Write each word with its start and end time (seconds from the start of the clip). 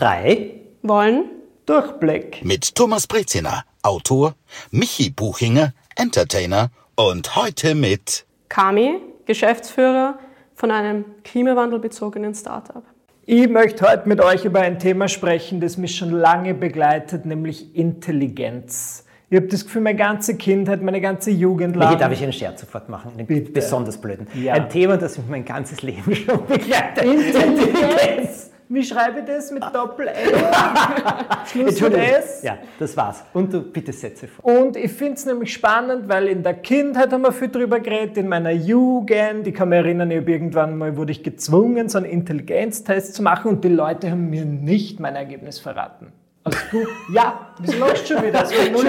drei 0.00 0.52
wollen 0.82 1.26
Durchblick 1.66 2.42
mit 2.42 2.74
Thomas 2.74 3.06
Breziner, 3.06 3.64
Autor, 3.82 4.34
Michi 4.70 5.10
Buchinger, 5.10 5.74
Entertainer 5.94 6.70
und 6.96 7.36
heute 7.36 7.74
mit 7.74 8.24
Kami, 8.48 8.98
Geschäftsführer 9.26 10.18
von 10.54 10.70
einem 10.70 11.04
klimawandelbezogenen 11.22 12.34
Startup. 12.34 12.82
Ich 13.26 13.46
möchte 13.48 13.86
heute 13.86 14.08
mit 14.08 14.20
euch 14.20 14.46
über 14.46 14.60
ein 14.60 14.78
Thema 14.78 15.06
sprechen, 15.06 15.60
das 15.60 15.76
mich 15.76 15.96
schon 15.96 16.12
lange 16.12 16.54
begleitet, 16.54 17.26
nämlich 17.26 17.76
Intelligenz. 17.76 19.04
Ich 19.28 19.36
habe 19.36 19.48
das 19.48 19.64
Gefühl, 19.64 19.82
meine 19.82 19.98
ganze 19.98 20.36
Kindheit, 20.36 20.82
meine 20.82 21.02
ganze 21.02 21.30
Jugend 21.30 21.76
lang. 21.76 21.90
Hier 21.90 21.98
darf 21.98 22.10
ich 22.10 22.22
einen 22.22 22.32
Scherz 22.32 22.62
sofort 22.62 22.88
machen, 22.88 23.12
einen 23.12 23.26
Bitte. 23.26 23.52
besonders 23.52 24.00
blöden. 24.00 24.26
Ja. 24.34 24.54
Ein 24.54 24.70
Thema, 24.70 24.96
das 24.96 25.18
mich 25.18 25.28
mein 25.28 25.44
ganzes 25.44 25.82
Leben 25.82 26.16
schon 26.16 26.46
begleitet. 26.46 27.04
Intelligenz! 27.04 28.49
Wie 28.72 28.84
schreibe 28.84 29.18
ich 29.18 29.24
das 29.24 29.50
mit 29.50 29.64
Doppel-L? 29.64 30.14
Schluss 31.50 31.80
mit 31.80 31.92
S? 31.92 32.44
Ja, 32.44 32.56
das 32.78 32.96
war's. 32.96 33.24
Und 33.32 33.52
du 33.52 33.62
bitte 33.62 33.92
setze 33.92 34.28
vor. 34.28 34.44
Und 34.44 34.76
ich 34.76 34.92
finde 34.92 35.14
es 35.14 35.26
nämlich 35.26 35.52
spannend, 35.52 36.08
weil 36.08 36.28
in 36.28 36.44
der 36.44 36.54
Kindheit 36.54 37.12
haben 37.12 37.22
wir 37.22 37.32
viel 37.32 37.48
drüber 37.48 37.80
geredet, 37.80 38.16
in 38.18 38.28
meiner 38.28 38.52
Jugend. 38.52 39.44
Ich 39.48 39.54
kann 39.54 39.70
mich 39.70 39.78
erinnern, 39.80 40.12
ich 40.12 40.18
habe 40.18 40.30
irgendwann 40.30 40.78
mal 40.78 40.96
wurde 40.96 41.10
ich 41.10 41.24
gezwungen, 41.24 41.88
so 41.88 41.98
einen 41.98 42.06
Intelligenztest 42.06 43.16
zu 43.16 43.24
machen 43.24 43.48
und 43.48 43.64
die 43.64 43.70
Leute 43.70 44.12
haben 44.12 44.30
mir 44.30 44.44
nicht 44.44 45.00
mein 45.00 45.16
Ergebnis 45.16 45.58
verraten. 45.58 46.12
Also 46.44 46.58
du, 46.70 46.86
ja, 47.12 47.48
wieso 47.58 47.76
läuft 47.76 48.06
schon 48.06 48.22
wieder? 48.22 48.30
Das 48.40 48.52
null 48.70 48.86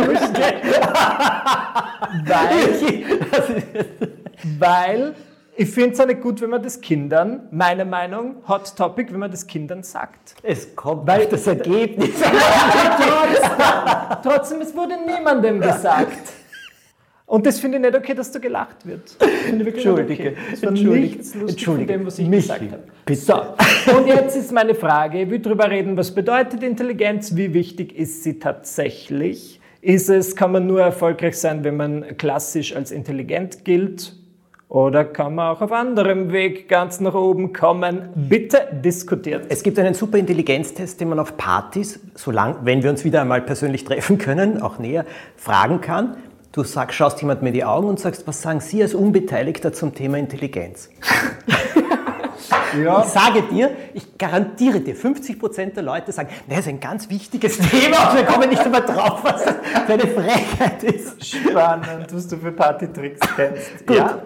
weil, 2.28 2.76
weil 4.60 5.16
ich 5.58 5.70
finde 5.70 5.92
es 5.92 6.00
auch 6.00 6.08
nicht 6.08 6.22
gut, 6.22 6.42
wenn 6.42 6.50
man 6.50 6.64
das 6.64 6.80
Kindern, 6.82 7.48
meine 7.52 7.86
Meinung, 7.86 8.36
Hot 8.48 8.76
Topic, 8.76 9.12
wenn 9.12 9.20
man 9.20 9.32
das 9.32 9.46
Kindern 9.46 9.84
sagt. 9.84 10.36
Es 10.44 10.76
kommt 10.76 11.08
Weil- 11.08 11.26
das 11.28 11.46
Ergebnis. 11.48 12.10
Trotzdem, 12.22 14.18
trotzdem, 14.24 14.62
es 14.62 14.76
wurde 14.76 14.96
niemandem 15.06 15.60
gesagt. 15.60 16.34
Und 17.26 17.46
das 17.46 17.60
finde 17.62 17.78
ich 17.78 17.84
nicht 17.84 17.96
okay, 17.96 18.14
dass 18.14 18.30
da 18.32 18.40
gelacht 18.40 18.86
wird. 18.86 19.16
Entschuldige, 19.48 20.32
okay. 20.32 20.36
Entschuldige, 20.68 21.20
entschuldige. 21.48 21.94
dem, 21.94 22.06
was 22.06 22.20
ich 22.20 22.28
Michi, 22.28 22.42
gesagt 22.42 22.72
habe. 22.72 22.84
bitte. 23.06 23.22
So, 23.22 23.96
und 23.98 24.08
jetzt 24.08 24.36
ist 24.36 24.52
meine 24.52 24.76
Frage, 24.76 25.22
ich 25.22 25.30
will 25.30 25.40
darüber 25.40 25.70
reden, 25.70 25.96
was 25.96 26.14
bedeutet 26.14 26.62
Intelligenz, 26.62 27.36
wie 27.38 27.54
wichtig 27.54 27.96
ist 27.98 28.24
sie 28.24 28.38
tatsächlich? 28.40 29.62
Ist 29.80 30.10
es, 30.10 30.36
kann 30.36 30.52
man 30.52 30.68
nur 30.68 30.82
erfolgreich 30.82 31.40
sein, 31.40 31.64
wenn 31.64 31.78
man 31.78 32.18
klassisch 32.18 32.76
als 32.76 32.92
intelligent 32.92 33.64
gilt? 33.64 34.14
Oder 34.72 35.04
kann 35.04 35.36
man 35.36 35.54
auch 35.54 35.60
auf 35.60 35.74
anderem 35.74 36.32
Weg 36.32 36.70
ganz 36.70 37.02
nach 37.02 37.14
oben 37.14 37.52
kommen? 37.52 38.08
Bitte 38.16 38.70
diskutiert. 38.72 39.48
Es 39.50 39.64
gibt 39.64 39.78
einen 39.78 39.94
super 39.94 40.18
Intelligenztest, 40.18 41.02
den 41.02 41.10
man 41.10 41.20
auf 41.20 41.36
Partys, 41.36 42.00
solange, 42.16 42.56
wenn 42.64 42.82
wir 42.82 42.90
uns 42.90 43.04
wieder 43.04 43.20
einmal 43.20 43.42
persönlich 43.42 43.84
treffen 43.84 44.18
können, 44.18 44.62
auch 44.62 44.80
näher, 44.80 45.04
fragen 45.36 45.82
kann. 45.82 46.16
Du 46.54 46.64
sag, 46.64 46.94
schaust 46.94 47.20
jemand 47.20 47.42
mir 47.42 47.50
in 47.50 47.56
die 47.56 47.66
Augen 47.66 47.90
und 47.90 48.00
sagst, 48.00 48.26
was 48.28 48.42
sagen 48.42 48.62
Sie 48.62 48.82
als 48.82 48.94
Unbeteiligter 48.94 49.74
zum 49.74 49.94
Thema 49.94 50.18
Intelligenz? 50.18 50.90
Ja. 52.82 53.02
Ich 53.02 53.08
sage 53.08 53.44
dir, 53.44 53.72
ich 53.94 54.18
garantiere 54.18 54.80
dir, 54.80 54.96
50% 54.96 55.74
der 55.74 55.84
Leute 55.84 56.14
sagen, 56.14 56.30
das 56.48 56.60
ist 56.60 56.68
ein 56.70 56.80
ganz 56.80 57.10
wichtiges 57.10 57.58
Thema 57.70 58.10
und 58.10 58.18
wir 58.18 58.24
kommen 58.24 58.50
nicht 58.50 58.66
immer 58.66 58.80
drauf, 58.80 59.20
was 59.24 59.44
das 59.44 59.56
für 59.86 59.94
eine 59.94 60.08
Frechheit 60.08 60.84
ist. 60.84 61.26
Spannend, 61.26 62.08
was 62.14 62.28
du 62.28 62.38
für 62.38 62.54
Partytricks 62.54 63.20
kennst. 63.36 63.86
Gut. 63.86 63.98
Ja. 63.98 64.22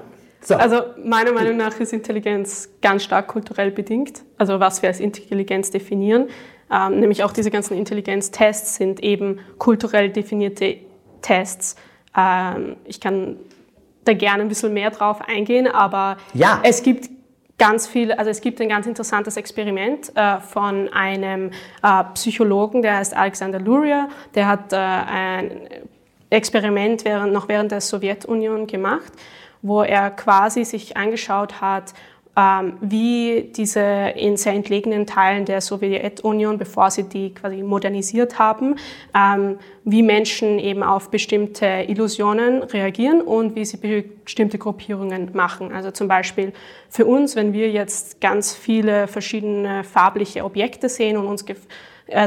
So. 0.46 0.56
Also 0.56 0.82
meiner 1.04 1.32
Meinung 1.32 1.58
nach 1.58 1.80
ist 1.80 1.92
Intelligenz 1.92 2.70
ganz 2.82 3.04
stark 3.04 3.28
kulturell 3.28 3.72
bedingt. 3.72 4.24
Also 4.38 4.60
was 4.60 4.82
wir 4.82 4.90
als 4.90 5.00
Intelligenz 5.00 5.72
definieren. 5.72 6.28
Ähm, 6.72 7.00
nämlich 7.00 7.24
auch 7.24 7.32
diese 7.32 7.52
ganzen 7.52 7.78
Intelligenztests 7.78 8.76
sind 8.76 9.02
eben 9.04 9.40
kulturell 9.58 10.10
definierte 10.10 10.78
Tests. 11.22 11.76
Ähm, 12.16 12.76
ich 12.86 13.00
kann 13.00 13.38
da 14.04 14.14
gerne 14.14 14.44
ein 14.44 14.50
bisschen 14.50 14.74
mehr 14.74 14.92
drauf 14.92 15.22
eingehen, 15.28 15.68
aber 15.68 16.18
Ja. 16.34 16.60
es 16.64 16.84
gibt 16.84 17.10
ganz 17.58 17.88
viel, 17.88 18.12
also 18.12 18.30
es 18.30 18.42
gibt 18.42 18.60
ein 18.62 18.70
ganz 18.70 18.86
interessantes 18.86 19.38
Experiment 19.38 20.12
äh, 20.16 20.40
von 20.40 20.90
einem 20.90 21.52
äh, 21.82 22.04
Psychologen, 22.14 22.82
der 22.82 22.98
heißt 22.98 23.16
Alexander 23.16 23.60
Luria, 23.60 24.10
der 24.36 24.48
hat 24.48 24.74
äh, 24.74 24.76
ein 24.78 25.52
Experiment 26.30 27.06
während, 27.06 27.32
noch 27.32 27.48
während 27.48 27.72
der 27.72 27.82
Sowjetunion 27.82 28.68
gemacht, 28.68 29.14
wo 29.66 29.82
er 29.82 30.12
quasi 30.12 30.64
sich 30.64 30.96
angeschaut 30.96 31.60
hat, 31.60 31.94
ähm, 32.38 32.78
wie 32.82 33.50
diese 33.56 33.80
in 34.16 34.38
sehr 34.38 34.54
entlegenen 34.54 35.08
Teilen 35.08 35.46
der 35.46 35.62
Sowjetunion, 35.62 36.58
bevor 36.58 36.92
sie 36.92 37.04
die 37.04 37.34
quasi 37.34 37.64
modernisiert 37.64 38.38
haben, 38.38 38.76
ähm, 39.16 39.58
wie 39.86 40.04
Menschen 40.04 40.60
eben 40.60 40.84
auf 40.84 41.10
bestimmte 41.10 41.86
Illusionen 41.88 42.62
reagieren 42.62 43.22
und 43.22 43.56
wie 43.56 43.66
sie 43.66 43.78
bestimmte 44.24 44.58
Gruppierungen 44.58 45.32
machen. 45.34 45.72
Also 45.72 45.92
zum 45.92 46.08
Beispiel 46.08 46.52
für 46.90 47.06
uns, 47.06 47.36
wenn 47.36 47.54
wir 47.54 47.72
jetzt 47.72 48.22
ganz 48.22 48.54
viele 48.54 49.08
verschiedene 49.08 49.84
farbliche 49.84 50.44
Objekte 50.44 50.90
sehen 50.90 51.18
und 51.18 51.28
uns 51.28 51.46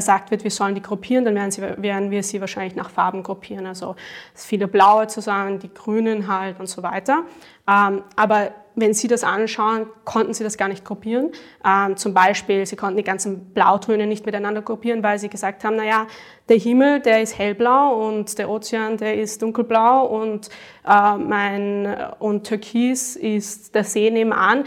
sagt 0.01 0.31
wird, 0.31 0.45
wir 0.45 0.51
sollen 0.51 0.75
die 0.75 0.83
gruppieren, 0.83 1.25
dann 1.25 1.35
werden, 1.35 1.51
sie, 1.51 1.63
werden 1.63 2.11
wir 2.11 2.23
sie 2.23 2.41
wahrscheinlich 2.41 2.75
nach 2.75 2.91
Farben 2.91 3.23
gruppieren. 3.23 3.67
Also 3.67 3.97
viele 4.35 4.67
blaue 4.67 5.07
zusammen, 5.07 5.59
die 5.59 5.73
grünen 5.73 6.29
halt 6.29 6.59
und 6.59 6.69
so 6.69 6.83
weiter. 6.83 7.25
Ähm, 7.69 8.03
aber 8.17 8.51
wenn 8.81 8.95
Sie 8.95 9.09
das 9.09 9.25
anschauen, 9.25 9.87
konnten 10.05 10.35
Sie 10.35 10.45
das 10.45 10.57
gar 10.57 10.69
nicht 10.69 10.85
gruppieren. 10.85 11.31
Ähm, 11.65 11.97
zum 11.97 12.15
Beispiel, 12.15 12.67
Sie 12.67 12.77
konnten 12.77 12.97
die 12.97 13.05
ganzen 13.05 13.53
Blautöne 13.53 14.07
nicht 14.07 14.27
miteinander 14.27 14.63
gruppieren, 14.63 15.03
weil 15.03 15.19
Sie 15.19 15.29
gesagt 15.29 15.65
haben, 15.65 15.77
naja, 15.77 16.07
der 16.49 16.57
Himmel, 16.57 17.01
der 17.01 17.23
ist 17.23 17.39
hellblau 17.39 18.07
und 18.07 18.39
der 18.39 18.49
Ozean, 18.49 18.97
der 18.97 19.17
ist 19.17 19.43
dunkelblau 19.43 20.07
und, 20.07 20.49
äh, 20.87 21.17
mein, 21.17 21.95
und 22.19 22.47
Türkis 22.47 23.17
ist 23.17 23.75
der 23.75 23.85
See 23.85 24.11
nebenan. 24.11 24.65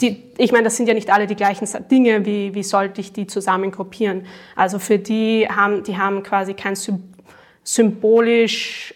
Die, 0.00 0.24
ich 0.36 0.52
meine, 0.52 0.64
das 0.64 0.76
sind 0.76 0.88
ja 0.88 0.94
nicht 0.94 1.10
alle 1.10 1.26
die 1.26 1.36
gleichen 1.36 1.66
Dinge, 1.90 2.24
wie, 2.24 2.54
wie 2.54 2.62
sollte 2.62 3.00
ich 3.00 3.12
die 3.12 3.26
zusammen 3.26 3.70
gruppieren? 3.70 4.26
Also 4.54 4.78
für 4.78 4.98
die 4.98 5.48
haben, 5.48 5.82
die 5.82 5.96
haben 5.98 6.22
quasi 6.22 6.54
kein 6.54 6.76
Sym 6.76 7.02
symbolisch, 7.64 8.94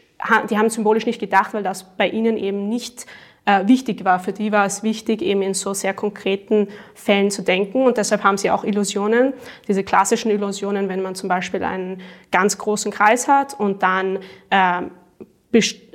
die 0.49 0.57
haben 0.57 0.71
symbolisch 0.71 1.05
nicht 1.05 1.21
gedacht, 1.21 1.53
weil 1.53 1.63
das 1.63 1.95
bei 1.97 2.09
ihnen 2.09 2.39
eben 2.39 2.71
nicht 2.71 3.05
äh, 3.45 3.67
wichtig 3.67 4.05
war. 4.05 4.21
Für 4.21 4.33
die 4.33 4.53
war 4.53 4.67
es 4.67 4.83
wichtig, 4.83 5.23
eben 5.23 5.43
in 5.43 5.55
so 5.55 5.75
sehr 5.75 5.95
konkreten 5.95 6.69
Fällen 6.95 7.31
zu 7.31 7.43
denken 7.43 7.85
und 7.85 7.97
deshalb 7.97 8.23
haben 8.23 8.39
sie 8.39 8.51
auch 8.51 8.65
Illusionen, 8.65 9.33
diese 9.67 9.83
klassischen 9.83 10.31
Illusionen, 10.31 10.89
wenn 10.89 11.03
man 11.03 11.15
zum 11.15 11.29
Beispiel 11.29 11.65
einen 11.65 12.01
ganz 12.31 12.59
großen 12.59 12.93
Kreis 12.93 13.29
hat 13.29 13.59
und 13.59 13.83
dann 13.83 14.19
äh, 14.51 14.83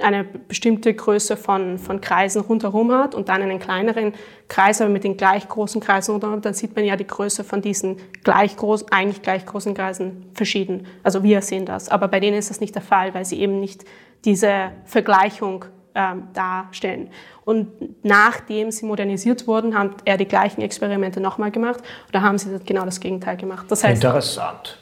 eine 0.01 0.23
bestimmte 0.23 0.93
Größe 0.93 1.35
von, 1.35 1.79
von 1.79 1.99
Kreisen 1.99 2.41
rundherum 2.41 2.91
hat 2.91 3.15
und 3.15 3.27
dann 3.29 3.41
einen 3.41 3.57
kleineren 3.57 4.13
Kreis, 4.47 4.81
aber 4.81 4.89
mit 4.89 5.03
den 5.03 5.17
gleich 5.17 5.47
großen 5.47 5.81
Kreisen 5.81 6.11
rundherum, 6.11 6.41
dann 6.41 6.53
sieht 6.53 6.75
man 6.75 6.85
ja 6.85 6.95
die 6.95 7.07
Größe 7.07 7.43
von 7.43 7.61
diesen 7.61 7.97
gleich 8.23 8.55
groß, 8.55 8.91
eigentlich 8.91 9.23
gleich 9.23 9.45
großen 9.45 9.73
Kreisen 9.73 10.27
verschieden. 10.33 10.85
Also 11.01 11.23
wir 11.23 11.41
sehen 11.41 11.65
das. 11.65 11.89
Aber 11.89 12.07
bei 12.07 12.19
denen 12.19 12.37
ist 12.37 12.51
das 12.51 12.59
nicht 12.59 12.75
der 12.75 12.83
Fall, 12.83 13.15
weil 13.15 13.25
sie 13.25 13.39
eben 13.39 13.59
nicht 13.59 13.83
diese 14.25 14.71
Vergleichung 14.85 15.65
ähm, 15.97 16.27
darstellen. 16.33 17.09
Und 17.43 17.67
nachdem 18.03 18.69
sie 18.71 18.85
modernisiert 18.85 19.47
wurden, 19.47 19.77
hat 19.77 19.91
er 20.05 20.17
die 20.17 20.27
gleichen 20.27 20.61
Experimente 20.61 21.19
nochmal 21.19 21.49
gemacht. 21.49 21.79
Oder 22.09 22.21
haben 22.21 22.37
sie 22.37 22.59
genau 22.65 22.85
das 22.85 22.99
Gegenteil 22.99 23.35
gemacht. 23.35 23.65
Das 23.69 23.83
heißt, 23.83 24.03
Interessant. 24.03 24.77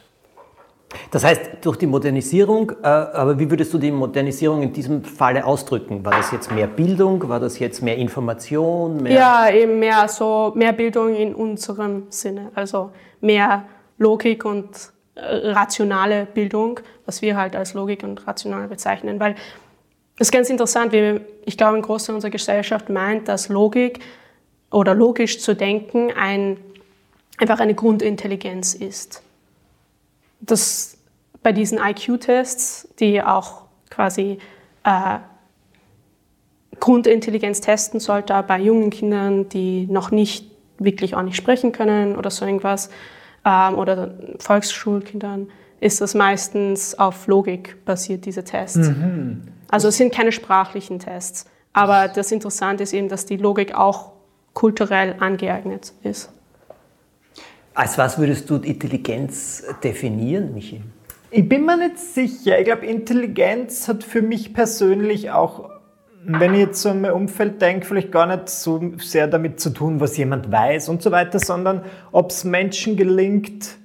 Das 1.11 1.23
heißt, 1.23 1.41
durch 1.61 1.77
die 1.77 1.87
Modernisierung, 1.87 2.71
äh, 2.83 2.87
aber 2.87 3.37
wie 3.39 3.49
würdest 3.49 3.73
du 3.73 3.77
die 3.77 3.91
Modernisierung 3.91 4.61
in 4.61 4.73
diesem 4.73 5.03
Falle 5.03 5.45
ausdrücken? 5.45 6.05
War 6.05 6.13
das 6.13 6.31
jetzt 6.31 6.51
mehr 6.51 6.67
Bildung? 6.67 7.27
War 7.27 7.39
das 7.39 7.59
jetzt 7.59 7.81
mehr 7.81 7.97
Information? 7.97 9.03
Mehr 9.03 9.13
Ja, 9.13 9.49
eben 9.49 9.79
mehr 9.79 10.07
so 10.07 10.51
mehr 10.55 10.73
Bildung 10.73 11.15
in 11.15 11.33
unserem 11.33 12.03
Sinne, 12.09 12.51
also 12.55 12.91
mehr 13.21 13.65
Logik 13.97 14.45
und 14.45 14.69
äh, 15.15 15.51
rationale 15.51 16.25
Bildung, 16.25 16.79
was 17.05 17.21
wir 17.21 17.37
halt 17.37 17.55
als 17.55 17.73
Logik 17.73 18.03
und 18.03 18.27
rational 18.27 18.67
bezeichnen, 18.67 19.19
weil 19.19 19.35
es 20.17 20.27
ist 20.27 20.31
ganz 20.31 20.49
interessant, 20.49 20.93
wie 20.93 21.19
ich 21.45 21.57
glaube, 21.57 21.77
ein 21.77 21.81
Großteil 21.81 22.15
unserer 22.15 22.31
Gesellschaft 22.31 22.89
meint, 22.89 23.27
dass 23.27 23.49
Logik 23.49 23.99
oder 24.71 24.95
logisch 24.95 25.39
zu 25.39 25.55
denken 25.55 26.11
ein, 26.15 26.57
einfach 27.37 27.59
eine 27.59 27.75
Grundintelligenz 27.75 28.73
ist. 28.73 29.21
Das 30.39 30.97
bei 31.43 31.51
diesen 31.51 31.79
IQ-Tests, 31.79 32.87
die 32.99 33.21
auch 33.21 33.63
quasi 33.89 34.39
äh, 34.83 35.19
Grundintelligenz 36.79 37.61
testen 37.61 37.99
sollte 37.99 38.43
bei 38.47 38.59
jungen 38.59 38.89
Kindern, 38.89 39.49
die 39.49 39.85
noch 39.87 40.11
nicht 40.11 40.49
wirklich 40.77 41.15
auch 41.15 41.21
nicht 41.21 41.35
sprechen 41.35 41.71
können 41.71 42.15
oder 42.15 42.31
so 42.31 42.45
irgendwas, 42.45 42.89
ähm, 43.45 43.75
oder 43.75 44.15
Volksschulkindern, 44.39 45.49
ist 45.79 46.01
das 46.01 46.15
meistens 46.15 46.97
auf 46.97 47.27
Logik 47.27 47.85
basiert, 47.85 48.25
diese 48.25 48.43
Tests. 48.43 48.87
Also 49.69 49.87
es 49.87 49.97
sind 49.97 50.13
keine 50.13 50.31
sprachlichen 50.31 50.99
Tests. 50.99 51.45
Aber 51.73 52.07
das 52.07 52.31
Interessante 52.31 52.83
ist 52.83 52.93
eben, 52.93 53.09
dass 53.09 53.25
die 53.25 53.37
Logik 53.37 53.75
auch 53.75 54.13
kulturell 54.53 55.15
angeeignet 55.19 55.93
ist. 56.03 56.31
Als 57.73 57.97
was 57.97 58.17
würdest 58.17 58.49
du 58.49 58.55
Intelligenz 58.55 59.63
definieren, 59.83 60.53
Michi? 60.53 60.81
Ich 61.29 61.49
bin 61.49 61.65
mir 61.65 61.75
nicht 61.75 61.99
sicher. 61.99 62.57
Ich 62.57 62.65
glaube, 62.65 62.85
Intelligenz 62.85 63.89
hat 63.89 64.05
für 64.05 64.21
mich 64.21 64.53
persönlich 64.53 65.31
auch, 65.31 65.69
wenn 66.23 66.53
ich 66.53 66.61
jetzt 66.61 66.81
so 66.81 66.89
an 66.89 67.01
mein 67.01 67.11
Umfeld 67.11 67.61
denke, 67.61 67.85
vielleicht 67.85 68.13
gar 68.13 68.25
nicht 68.25 68.47
so 68.47 68.93
sehr 68.99 69.27
damit 69.27 69.59
zu 69.59 69.71
tun, 69.71 69.99
was 69.99 70.15
jemand 70.15 70.49
weiß 70.49 70.87
und 70.87 71.01
so 71.01 71.11
weiter, 71.11 71.39
sondern 71.39 71.83
ob 72.13 72.31
es 72.31 72.45
Menschen 72.45 72.95
gelingt, 72.95 73.75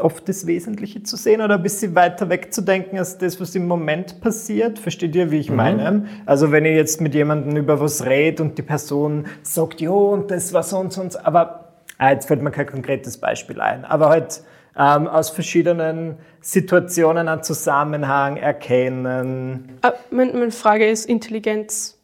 oft 0.00 0.28
das 0.28 0.46
Wesentliche 0.46 1.02
zu 1.02 1.16
sehen 1.16 1.40
oder 1.40 1.54
ein 1.54 1.62
bisschen 1.62 1.94
weiter 1.94 2.28
wegzudenken 2.28 2.98
als 2.98 3.18
das, 3.18 3.40
was 3.40 3.54
im 3.54 3.66
Moment 3.66 4.20
passiert. 4.20 4.78
Versteht 4.78 5.14
ihr, 5.14 5.30
wie 5.30 5.38
ich 5.38 5.50
mhm. 5.50 5.56
meine? 5.56 6.06
Also 6.26 6.52
wenn 6.52 6.64
ich 6.64 6.74
jetzt 6.74 7.00
mit 7.00 7.14
jemandem 7.14 7.56
über 7.56 7.80
was 7.80 8.04
rede 8.04 8.42
und 8.42 8.58
die 8.58 8.62
Person 8.62 9.26
sagt, 9.42 9.80
jo, 9.80 10.10
und 10.12 10.30
das 10.30 10.52
war 10.52 10.62
so 10.62 10.78
und 10.78 10.92
so, 10.92 11.00
und 11.00 11.12
so 11.12 11.18
aber 11.22 11.74
ah, 11.98 12.10
jetzt 12.10 12.26
fällt 12.26 12.42
mir 12.42 12.50
kein 12.50 12.66
konkretes 12.66 13.18
Beispiel 13.18 13.60
ein, 13.60 13.84
aber 13.84 14.08
halt 14.08 14.42
ähm, 14.76 15.06
aus 15.08 15.30
verschiedenen 15.30 16.16
Situationen 16.40 17.28
einen 17.28 17.42
Zusammenhang 17.42 18.36
erkennen. 18.36 19.78
Äh, 19.82 19.92
meine 20.10 20.50
Frage 20.52 20.88
ist, 20.88 21.06
Intelligenz 21.06 21.98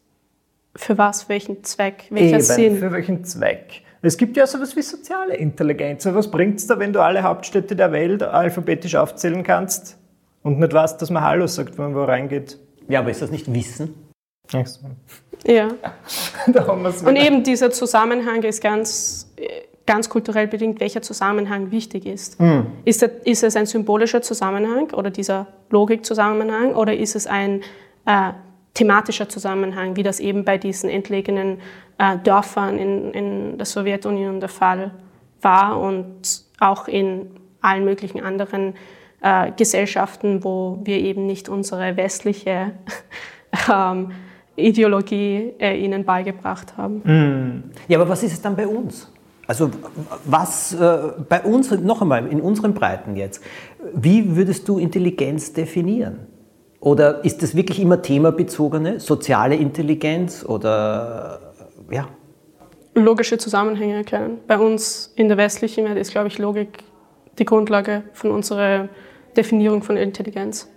für 0.76 0.98
was, 0.98 1.28
welchen 1.28 1.62
Zweck, 1.62 2.06
welcher 2.10 2.36
Eben, 2.36 2.40
Sinn? 2.40 2.78
für 2.78 2.92
welchen 2.92 3.24
Zweck? 3.24 3.83
Es 4.06 4.18
gibt 4.18 4.36
ja 4.36 4.46
sowas 4.46 4.76
wie 4.76 4.82
soziale 4.82 5.34
Intelligenz. 5.34 6.04
Was 6.06 6.30
bringt 6.30 6.58
es 6.58 6.66
da, 6.66 6.78
wenn 6.78 6.92
du 6.92 7.00
alle 7.00 7.22
Hauptstädte 7.22 7.74
der 7.74 7.90
Welt 7.92 8.22
alphabetisch 8.22 8.96
aufzählen 8.96 9.42
kannst 9.42 9.96
und 10.42 10.58
nicht 10.58 10.72
weißt, 10.72 11.00
dass 11.00 11.10
man 11.10 11.22
Hallo 11.22 11.46
sagt, 11.46 11.78
wenn 11.78 11.92
man 11.92 11.94
wo 11.94 12.04
reingeht? 12.04 12.58
Ja, 12.88 13.00
aber 13.00 13.10
ist 13.10 13.22
das 13.22 13.30
nicht 13.30 13.52
Wissen? 13.52 13.94
Ach 14.52 14.66
so. 14.66 14.80
Ja. 15.46 15.68
und 17.06 17.16
eben 17.16 17.42
dieser 17.44 17.70
Zusammenhang 17.70 18.42
ist 18.42 18.62
ganz, 18.62 19.32
ganz 19.86 20.08
kulturell 20.08 20.48
bedingt, 20.48 20.80
welcher 20.80 21.02
Zusammenhang 21.02 21.70
wichtig 21.70 22.06
ist. 22.06 22.40
Mhm. 22.40 22.66
Ist, 22.84 23.02
das, 23.02 23.10
ist 23.24 23.42
es 23.42 23.56
ein 23.56 23.66
symbolischer 23.66 24.20
Zusammenhang 24.20 24.90
oder 24.92 25.10
dieser 25.10 25.46
Logikzusammenhang 25.70 26.74
oder 26.74 26.94
ist 26.94 27.16
es 27.16 27.26
ein 27.26 27.62
äh, 28.06 28.32
thematischer 28.74 29.28
Zusammenhang, 29.28 29.96
wie 29.96 30.02
das 30.02 30.20
eben 30.20 30.44
bei 30.44 30.58
diesen 30.58 30.90
entlegenen 30.90 31.58
äh, 31.98 32.18
Dörfern 32.18 32.76
in, 32.76 33.12
in 33.12 33.58
der 33.58 33.66
Sowjetunion 33.66 34.40
der 34.40 34.48
Fall 34.48 34.90
war 35.40 35.80
und 35.80 36.42
auch 36.58 36.88
in 36.88 37.30
allen 37.60 37.84
möglichen 37.84 38.22
anderen 38.22 38.74
äh, 39.22 39.52
Gesellschaften, 39.56 40.44
wo 40.44 40.80
wir 40.84 40.98
eben 40.98 41.26
nicht 41.26 41.48
unsere 41.48 41.96
westliche 41.96 42.72
ähm, 43.72 44.10
Ideologie 44.56 45.54
äh, 45.58 45.78
ihnen 45.78 46.04
beigebracht 46.04 46.76
haben. 46.76 46.96
Mm. 47.04 47.70
Ja, 47.88 47.98
aber 47.98 48.08
was 48.08 48.22
ist 48.22 48.32
es 48.32 48.42
dann 48.42 48.54
bei 48.56 48.66
uns? 48.66 49.10
Also 49.46 49.70
was 50.24 50.74
äh, 50.74 50.98
bei 51.28 51.42
uns, 51.42 51.70
noch 51.70 52.02
einmal, 52.02 52.26
in 52.26 52.40
unseren 52.40 52.74
Breiten 52.74 53.16
jetzt, 53.16 53.42
wie 53.94 54.36
würdest 54.36 54.68
du 54.68 54.78
Intelligenz 54.78 55.52
definieren? 55.52 56.26
Oder 56.84 57.24
ist 57.24 57.42
das 57.42 57.56
wirklich 57.56 57.80
immer 57.80 58.02
themabezogene, 58.02 59.00
soziale 59.00 59.54
Intelligenz 59.54 60.44
oder 60.44 61.40
ja? 61.90 62.06
Logische 62.94 63.38
Zusammenhänge 63.38 63.94
erkennen. 63.94 64.38
Bei 64.46 64.58
uns 64.58 65.10
in 65.16 65.28
der 65.28 65.38
westlichen 65.38 65.86
Welt 65.86 65.96
ist, 65.96 66.10
glaube 66.10 66.28
ich, 66.28 66.36
Logik 66.36 66.84
die 67.38 67.46
Grundlage 67.46 68.02
von 68.12 68.30
unserer 68.30 68.90
Definierung 69.34 69.82
von 69.82 69.96
Intelligenz. 69.96 70.68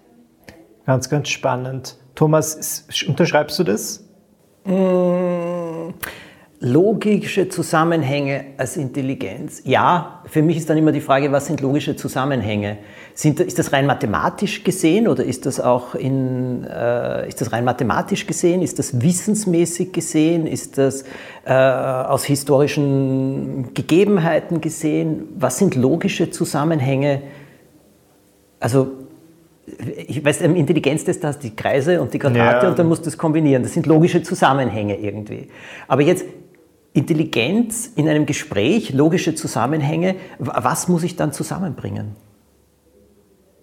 Ganz, 0.85 1.09
ganz 1.09 1.27
spannend. 1.27 1.97
Thomas, 2.15 2.87
unterschreibst 3.05 3.59
du 3.59 3.65
das? 3.65 4.07
Mmh 4.63 5.93
logische 6.59 7.49
Zusammenhänge 7.49 8.45
als 8.57 8.77
Intelligenz. 8.77 9.61
Ja, 9.63 10.23
für 10.25 10.41
mich 10.41 10.57
ist 10.57 10.69
dann 10.69 10.77
immer 10.77 10.91
die 10.91 11.01
Frage, 11.01 11.31
was 11.31 11.45
sind 11.45 11.61
logische 11.61 11.95
Zusammenhänge? 11.95 12.79
Sind, 13.13 13.39
ist 13.39 13.59
das 13.59 13.73
rein 13.73 13.85
mathematisch 13.85 14.63
gesehen 14.63 15.07
oder 15.07 15.23
ist 15.23 15.45
das 15.45 15.59
auch 15.59 15.93
in, 15.93 16.63
äh, 16.63 17.27
ist 17.27 17.41
das 17.41 17.51
rein 17.51 17.63
mathematisch 17.63 18.25
gesehen? 18.25 18.63
Ist 18.63 18.79
das 18.79 19.01
wissensmäßig 19.01 19.91
gesehen? 19.91 20.47
Ist 20.47 20.79
das 20.79 21.03
äh, 21.45 21.53
aus 21.53 22.25
historischen 22.25 23.73
Gegebenheiten 23.75 24.59
gesehen? 24.59 25.27
Was 25.37 25.59
sind 25.59 25.75
logische 25.75 26.31
Zusammenhänge? 26.31 27.21
Also 28.59 28.87
ich 30.07 30.23
weiß, 30.23 30.41
im 30.41 30.55
Intelligenztest 30.55 31.23
hast 31.23 31.43
du 31.43 31.49
die 31.49 31.55
Kreise 31.55 32.01
und 32.01 32.13
die 32.13 32.19
Quadrate 32.19 32.65
ja. 32.65 32.69
und 32.69 32.79
dann 32.79 32.87
musst 32.87 33.05
du 33.05 33.09
es 33.09 33.17
kombinieren. 33.17 33.63
Das 33.63 33.73
sind 33.73 33.85
logische 33.85 34.23
Zusammenhänge 34.23 34.97
irgendwie. 34.97 35.49
Aber 35.87 36.01
jetzt 36.01 36.25
Intelligenz 36.93 37.91
in 37.95 38.09
einem 38.09 38.25
Gespräch, 38.25 38.93
logische 38.93 39.35
Zusammenhänge, 39.35 40.15
was 40.39 40.87
muss 40.87 41.03
ich 41.03 41.15
dann 41.15 41.31
zusammenbringen? 41.31 42.15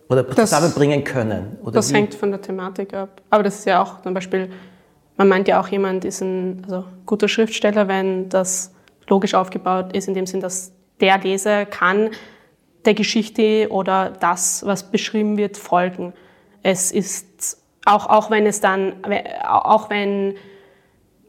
Oder 0.09 0.23
das, 0.23 0.51
zusammenbringen 0.51 1.03
können? 1.03 1.59
Oder 1.63 1.73
das 1.73 1.91
wie? 1.91 1.97
hängt 1.97 2.15
von 2.15 2.31
der 2.31 2.41
Thematik 2.41 2.95
ab. 2.95 3.23
Aber 3.31 3.43
das 3.43 3.61
ist 3.61 3.65
ja 3.65 3.83
auch 3.83 4.03
zum 4.03 4.15
Beispiel, 4.15 4.51
man 5.17 5.29
meint 5.29 5.49
ja 5.49 5.61
auch, 5.61 5.69
jemand 5.69 6.05
ist 6.05 6.21
ein 6.21 6.63
also, 6.65 6.85
guter 7.07 7.29
Schriftsteller, 7.29 7.89
wenn 7.89 8.29
das 8.29 8.73
logisch 9.09 9.35
aufgebaut 9.35 9.97
ist, 9.97 10.09
in 10.09 10.15
dem 10.15 10.27
Sinn, 10.27 10.41
dass 10.41 10.73
der 11.01 11.19
Leser 11.19 11.67
kann 11.67 12.11
der 12.85 12.95
Geschichte 12.95 13.69
oder 13.71 14.13
das, 14.21 14.65
was 14.67 14.91
beschrieben 14.91 15.37
wird, 15.37 15.57
folgen. 15.57 16.13
Es 16.63 16.93
ist, 16.93 17.59
auch, 17.87 18.09
auch 18.09 18.31
wenn 18.31 18.47
es 18.47 18.61
dann, 18.61 18.95
auch 19.43 19.91
wenn 19.91 20.35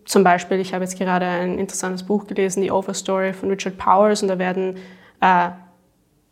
zum 0.06 0.24
Beispiel, 0.24 0.60
ich 0.60 0.74
habe 0.74 0.84
jetzt 0.84 0.98
gerade 0.98 1.26
ein 1.26 1.58
interessantes 1.58 2.04
Buch 2.04 2.28
gelesen, 2.28 2.62
die 2.62 2.72
Overstory 2.72 3.34
von 3.34 3.50
Richard 3.50 3.78
Powers, 3.78 4.22
und 4.22 4.30
da 4.30 4.38
werden, 4.38 4.78
äh, 5.20 5.50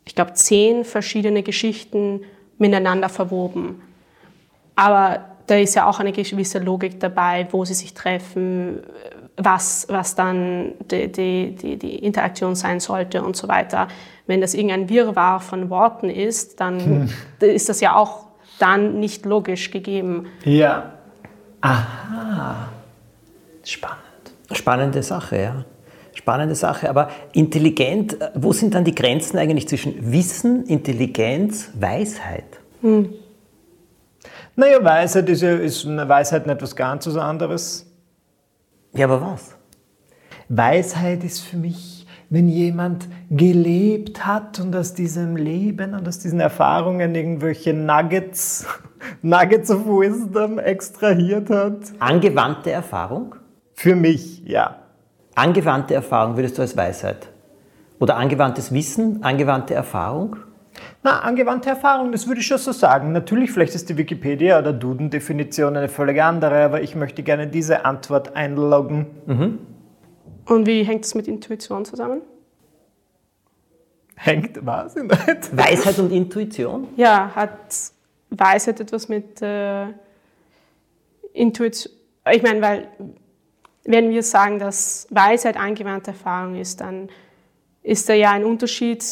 ich 0.06 0.16
glaube, 0.16 0.34
zehn 0.34 0.86
verschiedene 0.86 1.44
Geschichten 1.44 2.22
miteinander 2.60 3.10
verwoben. 3.10 3.81
Aber 4.75 5.25
da 5.48 5.56
ist 5.56 5.75
ja 5.75 5.88
auch 5.88 6.00
eine 6.00 6.12
gewisse 6.12 6.60
Logik 6.60 7.00
dabei, 7.00 7.48
wo 7.52 7.66
sie 7.66 7.74
sich 7.74 7.94
treffen, 7.94 8.81
was, 9.38 9.88
was 9.90 10.16
dann 10.16 10.74
die, 10.92 11.12
die, 11.12 11.56
die, 11.56 11.78
die 11.78 11.96
Interaktion 11.98 12.56
sein 12.56 12.80
sollte 12.80 13.24
und 13.24 13.36
so 13.36 13.48
weiter. 13.48 13.88
Wenn 14.28 14.40
das 14.40 14.54
irgendein 14.54 14.88
Wirrwarr 14.88 15.40
von 15.40 15.70
Worten 15.70 16.10
ist, 16.10 16.60
dann 16.60 16.80
hm. 17.40 17.50
ist 17.50 17.70
das 17.70 17.81
ja 17.81 17.96
auch 17.96 18.28
dann 18.60 19.00
nicht 19.00 19.25
logisch 19.25 19.72
gegeben. 19.72 20.28
Ja. 20.46 20.94
Aha. 21.62 22.73
Spannend. 23.63 24.04
Spannende 24.51 25.01
Sache, 25.01 25.38
ja. 25.38 25.65
Spannende 26.13 26.56
Sache. 26.56 26.89
Aber 26.89 27.10
intelligent, 27.33 28.18
wo 28.36 28.54
sind 28.54 28.74
dann 28.75 28.83
die 28.83 28.94
Grenzen 28.94 29.38
eigentlich 29.38 29.67
zwischen 29.67 30.12
Wissen, 30.12 30.65
Intelligenz, 30.65 31.72
Weisheit? 31.79 32.60
Hm. 32.82 33.10
Naja, 34.55 34.84
Weisheit 34.84 35.27
ist, 35.29 35.41
ja, 35.41 35.55
ist 35.55 35.86
eine 35.86 36.08
Weisheit 36.08 36.46
nicht 36.46 36.55
etwas 36.55 36.75
ganz 36.75 37.08
was 37.08 37.17
anderes. 37.17 37.88
Ja, 38.93 39.05
aber 39.05 39.22
was? 39.22 39.55
Weisheit 40.50 41.24
ist 41.24 41.39
für 41.39 41.58
mich, 41.58 42.05
wenn 42.29 42.48
jemand 42.48 43.08
gelebt 43.32 44.25
hat 44.25 44.60
und 44.60 44.75
aus 44.75 44.93
diesem 44.93 45.36
Leben 45.36 45.96
und 45.96 46.08
aus 46.08 46.20
diesen 46.20 46.39
Erfahrungen 46.39 47.15
irgendwelche 47.15 47.74
Nuggets, 47.74 48.67
Nuggets 49.24 49.72
of 49.72 49.86
Wisdom 49.88 50.60
extrahiert 50.60 51.50
hat. 51.50 51.79
Angewandte 51.98 52.70
Erfahrung? 52.70 53.36
Für 53.74 53.96
mich, 53.96 54.44
ja. 54.46 54.80
Angewandte 55.36 55.94
Erfahrung 55.94 56.36
würdest 56.36 56.58
du 56.58 56.62
als 56.62 56.77
Weisheit? 56.77 57.30
Oder 58.00 58.18
angewandtes 58.18 58.72
Wissen, 58.72 59.24
angewandte 59.24 59.74
Erfahrung? 59.74 60.38
Na, 61.03 61.20
angewandte 61.20 61.70
Erfahrung, 61.70 62.12
das 62.12 62.27
würde 62.27 62.42
ich 62.42 62.48
schon 62.48 62.58
so 62.58 62.72
sagen. 62.72 63.12
Natürlich, 63.12 63.51
vielleicht 63.51 63.75
ist 63.75 63.89
die 63.89 63.98
Wikipedia 63.98 64.60
oder 64.60 64.74
Duden-Definition 64.74 65.75
eine 65.77 65.89
völlig 65.89 66.22
andere, 66.22 66.63
aber 66.63 66.82
ich 66.82 66.96
möchte 66.96 67.24
gerne 67.24 67.48
diese 67.48 67.86
Antwort 67.86 68.36
einloggen. 68.36 69.08
Mhm. 69.25 69.60
Und 70.46 70.68
wie 70.68 70.84
hängt 70.84 71.06
es 71.06 71.15
mit 71.15 71.27
Intuition 71.27 71.86
zusammen? 71.86 72.22
Hängt 74.15 74.65
was? 74.65 74.96
Weisheit 74.96 76.00
und 76.00 76.12
Intuition? 76.12 76.88
Ja, 76.96 77.32
hat 77.36 77.51
Weisheit 78.30 78.80
etwas 78.80 79.10
mit 79.10 79.42
äh, 79.42 79.88
Intuition. 81.34 81.94
Ich 82.32 82.42
meine, 82.44 82.62
weil 82.62 82.88
wenn 83.86 84.10
wir 84.10 84.24
sagen, 84.24 84.60
dass 84.60 85.08
Weisheit 85.10 85.58
angewandte 85.58 86.12
Erfahrung 86.12 86.56
ist, 86.56 86.82
dann 86.82 87.10
ist 87.82 88.08
da 88.08 88.13
ja 88.13 88.32
ein 88.32 88.46
Unterschied, 88.46 89.04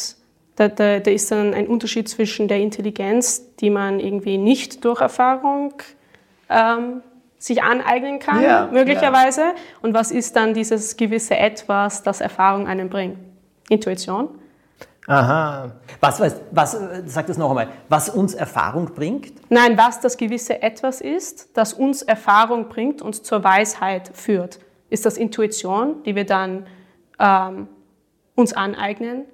da, 0.56 0.68
da, 0.68 0.98
da, 0.98 1.10
ist 1.10 1.30
dann 1.30 1.54
ein 1.54 1.66
Unterschied 1.66 2.08
zwischen 2.08 2.48
der 2.48 2.58
Intelligenz, 2.58 3.54
die 3.56 3.70
man 3.70 4.00
irgendwie 4.00 4.38
nicht 4.38 4.84
durch 4.84 5.00
Erfahrung 5.00 5.74
ähm, 6.48 7.02
sich 7.38 7.62
aneignen 7.62 8.18
kann, 8.18 8.42
ja, 8.42 8.68
möglicherweise, 8.72 9.40
ja. 9.40 9.54
und 9.82 9.94
was 9.94 10.10
ist 10.10 10.36
dann 10.36 10.54
dieses 10.54 10.96
gewisse 10.96 11.36
Etwas, 11.36 12.02
das 12.02 12.20
Erfahrung 12.20 12.66
einem 12.66 12.88
bringt? 12.88 13.18
Intuition. 13.68 14.28
Aha. 15.06 15.72
Was, 16.00 16.20
was, 16.20 16.36
was, 16.52 16.76
sag 17.06 17.26
das 17.26 17.36
noch 17.36 17.50
einmal, 17.50 17.68
was 17.88 18.08
uns 18.08 18.34
Erfahrung 18.34 18.86
bringt? 18.94 19.32
Nein, 19.50 19.76
was 19.76 20.00
das 20.00 20.16
gewisse 20.16 20.62
Etwas 20.62 21.00
ist, 21.00 21.56
das 21.56 21.72
uns 21.72 22.02
Erfahrung 22.02 22.68
bringt 22.68 23.02
und 23.02 23.24
zur 23.24 23.42
Weisheit 23.42 24.10
führt. 24.14 24.60
Ist 24.90 25.04
das 25.04 25.16
Intuition, 25.16 26.02
die 26.04 26.14
wir 26.14 26.26
dann 26.26 26.66
ähm, 27.18 27.68
uns 28.36 28.52
aneignen? 28.52 29.24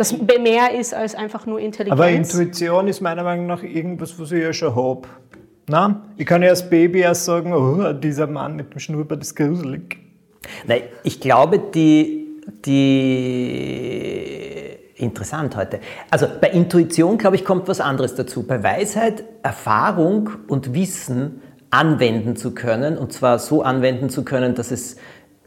das 0.00 0.16
mehr 0.18 0.72
ist 0.72 0.94
als 0.94 1.14
einfach 1.14 1.44
nur 1.44 1.60
Intelligenz. 1.60 2.00
Aber 2.00 2.08
Intuition 2.08 2.88
ist 2.88 3.02
meiner 3.02 3.22
Meinung 3.22 3.46
nach 3.46 3.62
irgendwas, 3.62 4.18
was 4.18 4.32
ich 4.32 4.42
ja 4.42 4.54
schon 4.54 4.74
habe. 4.74 5.02
Na, 5.68 6.06
ich 6.16 6.24
kann 6.24 6.42
ja 6.42 6.48
als 6.48 6.70
Baby 6.70 7.00
erst 7.00 7.26
sagen, 7.26 7.52
oh, 7.52 7.92
dieser 7.92 8.26
Mann 8.26 8.56
mit 8.56 8.72
dem 8.72 8.78
Schnurrbart 8.78 9.20
ist 9.20 9.36
gruselig. 9.36 9.98
Nein, 10.66 10.84
ich 11.04 11.20
glaube, 11.20 11.58
die, 11.58 12.40
die 12.64 13.10
interessant 15.00 15.56
heute. 15.56 15.80
Also 16.10 16.26
bei 16.40 16.48
Intuition, 16.48 17.18
glaube 17.18 17.36
ich, 17.36 17.44
kommt 17.44 17.68
was 17.68 17.80
anderes 17.80 18.14
dazu. 18.14 18.42
Bei 18.42 18.62
Weisheit, 18.62 19.24
Erfahrung 19.42 20.30
und 20.48 20.74
Wissen 20.74 21.42
anwenden 21.70 22.36
zu 22.36 22.52
können, 22.52 22.98
und 22.98 23.12
zwar 23.12 23.38
so 23.38 23.62
anwenden 23.62 24.10
zu 24.10 24.24
können, 24.24 24.54
dass 24.54 24.70
es 24.70 24.96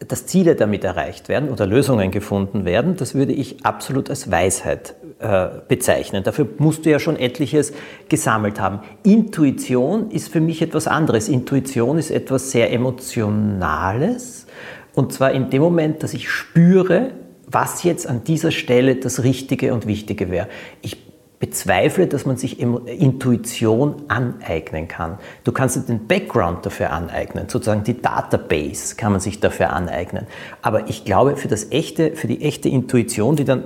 dass 0.08 0.26
Ziele 0.26 0.56
damit 0.56 0.84
erreicht 0.84 1.30
werden 1.30 1.50
oder 1.50 1.66
Lösungen 1.66 2.12
gefunden 2.12 2.66
werden, 2.66 2.96
das 2.98 3.16
würde 3.16 3.32
ich 3.32 3.66
absolut 3.66 4.10
als 4.10 4.30
Weisheit 4.30 4.96
äh, 5.20 5.48
bezeichnen. 5.68 6.24
Dafür 6.24 6.48
musst 6.58 6.86
du 6.86 6.90
ja 6.90 7.00
schon 7.00 7.18
etliches 7.18 7.74
gesammelt 8.10 8.60
haben. 8.60 8.82
Intuition 9.04 10.12
ist 10.12 10.30
für 10.30 10.42
mich 10.42 10.62
etwas 10.62 10.88
anderes. 10.88 11.30
Intuition 11.30 11.98
ist 11.98 12.12
etwas 12.12 12.52
sehr 12.52 12.72
Emotionales. 12.74 14.48
Und 14.94 15.14
zwar 15.14 15.32
in 15.32 15.50
dem 15.50 15.62
Moment, 15.62 16.04
dass 16.04 16.14
ich 16.14 16.30
spüre, 16.30 17.12
was 17.54 17.84
jetzt 17.84 18.08
an 18.08 18.24
dieser 18.24 18.52
Stelle 18.52 18.96
das 18.96 19.24
Richtige 19.24 19.74
und 19.74 19.88
Wichtige 19.88 20.30
wäre. 20.30 20.50
Ich 20.82 20.98
bezweifle, 21.44 22.08
dass 22.08 22.26
man 22.26 22.38
sich 22.38 22.62
Intuition 22.62 24.04
aneignen 24.08 24.88
kann. 24.88 25.18
Du 25.44 25.52
kannst 25.52 25.90
den 25.90 26.08
Background 26.08 26.66
dafür 26.66 26.92
aneignen, 26.92 27.50
sozusagen 27.50 27.84
die 27.84 28.02
Database 28.02 28.96
kann 28.96 29.12
man 29.12 29.20
sich 29.20 29.42
dafür 29.42 29.74
aneignen. 29.74 30.26
Aber 30.62 30.88
ich 30.88 31.04
glaube, 31.04 31.36
für, 31.36 31.50
das 31.50 31.70
echte, 31.70 32.16
für 32.16 32.28
die 32.28 32.42
echte 32.42 32.70
Intuition, 32.70 33.36
die 33.36 33.44
dann 33.44 33.66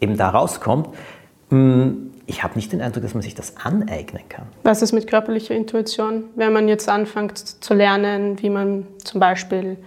eben 0.00 0.18
da 0.18 0.28
rauskommt, 0.28 0.90
hm, 1.48 2.10
ich 2.26 2.42
habe 2.42 2.56
nicht 2.56 2.72
den 2.72 2.82
Eindruck, 2.82 3.02
dass 3.02 3.14
man 3.14 3.22
sich 3.22 3.34
das 3.34 3.56
aneignen 3.56 4.22
kann. 4.28 4.44
Was 4.62 4.82
ist 4.82 4.92
mit 4.92 5.06
körperlicher 5.06 5.54
Intuition? 5.54 6.24
Wenn 6.36 6.52
man 6.52 6.68
jetzt 6.68 6.90
anfängt 6.90 7.38
zu 7.38 7.72
lernen, 7.72 8.42
wie 8.42 8.50
man 8.50 8.86
zum 9.02 9.20
Beispiel 9.20 9.78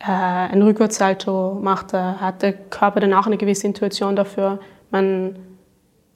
äh, 0.00 0.04
ein 0.06 0.62
Rückwärtssalto 0.62 1.58
macht, 1.60 1.92
hat 1.92 2.42
der 2.42 2.52
Körper 2.52 3.00
dann 3.00 3.14
auch 3.14 3.26
eine 3.26 3.36
gewisse 3.36 3.66
Intuition 3.66 4.16
dafür. 4.16 4.60
Man 4.90 5.36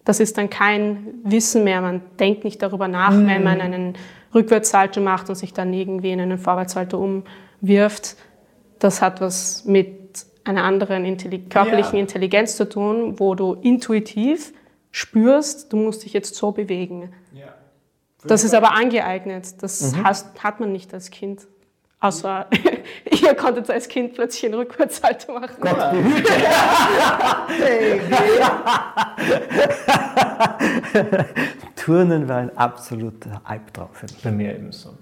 das 0.05 0.21
ist 0.21 0.37
dann 0.39 0.51
kein 0.51 1.21
Wissen 1.23 1.65
mehr. 1.65 1.81
Man 1.81 2.03
denkt 2.19 2.45
nicht 2.45 2.61
darüber 2.63 2.89
nach, 2.89 3.13
mhm. 3.13 3.29
wenn 3.29 3.45
man 3.45 3.61
einen 3.61 3.95
Rückwärtssalto 4.35 5.01
macht 5.01 5.29
und 5.29 5.37
sich 5.37 5.53
dann 5.53 5.73
irgendwie 5.73 6.11
in 6.11 6.21
einen 6.21 6.39
Vorwärtssalto 6.39 7.23
umwirft. 7.61 8.17
Das 8.79 9.01
hat 9.01 9.21
was 9.21 9.65
mit 9.65 10.27
einer 10.45 10.65
anderen 10.65 11.05
Intelli 11.05 11.39
körperlichen 11.39 11.95
ja. 11.95 12.01
Intelligenz 12.01 12.57
zu 12.57 12.69
tun, 12.69 13.21
wo 13.21 13.35
du 13.37 13.55
intuitiv 13.55 14.53
spürst, 14.91 15.73
du 15.73 15.77
musst 15.77 16.05
dich 16.05 16.13
jetzt 16.13 16.35
so 16.35 16.51
bewegen. 16.51 17.13
Ja. 17.33 17.55
Das 18.25 18.43
ist 18.43 18.55
aber 18.55 18.73
angeeignet. 18.73 19.63
Das 19.63 19.93
mhm. 19.93 20.05
hast, 20.05 20.43
hat 20.43 20.59
man 20.59 20.73
nicht 20.73 20.93
als 20.93 21.11
Kind. 21.11 21.47
Außer 22.03 22.47
ihr 23.23 23.35
konntet 23.35 23.71
als 23.71 23.89
Kind 23.89 24.13
plötzlich 24.15 24.47
einen 24.47 24.55
Rückwärtssalto 24.55 25.35
machen. 25.35 25.55
Gott 25.61 25.93
behüte. 25.93 26.33
Turnen 31.77 32.29
war 32.29 32.39
ein 32.39 32.59
absoluter 32.59 33.41
Albtraum 33.45 33.91
für 33.93 34.07
mich. 34.07 34.21
Bei 34.21 34.33
mir 34.33 34.57
ebenso. 34.57 34.99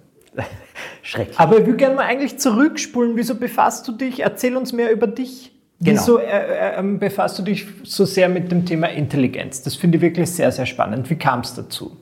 Schrecklich. 1.03 1.41
Aber 1.41 1.59
ich 1.59 1.65
würde 1.65 1.79
gerne 1.79 1.95
mal 1.95 2.05
eigentlich 2.05 2.39
zurückspulen. 2.39 3.17
Wieso 3.17 3.35
befasst 3.35 3.89
du 3.89 3.93
dich? 3.93 4.21
Erzähl 4.21 4.55
uns 4.55 4.75
mehr 4.75 4.93
über 4.93 5.07
dich. 5.07 5.53
Genau. 5.81 5.99
Wieso 5.99 6.19
äh, 6.19 6.25
äh, 6.25 6.79
ähm, 6.79 6.99
befasst 6.99 7.39
du 7.39 7.43
dich 7.43 7.67
so 7.83 8.05
sehr 8.05 8.29
mit 8.29 8.53
dem 8.53 8.67
Thema 8.67 8.89
Intelligenz? 8.89 9.63
Das 9.63 9.75
finde 9.75 9.97
ich 9.97 10.03
wirklich 10.03 10.31
sehr, 10.31 10.53
sehr 10.53 10.67
spannend. 10.67 11.09
Wie 11.09 11.17
kam 11.17 11.41
es 11.41 11.55
dazu? 11.55 11.97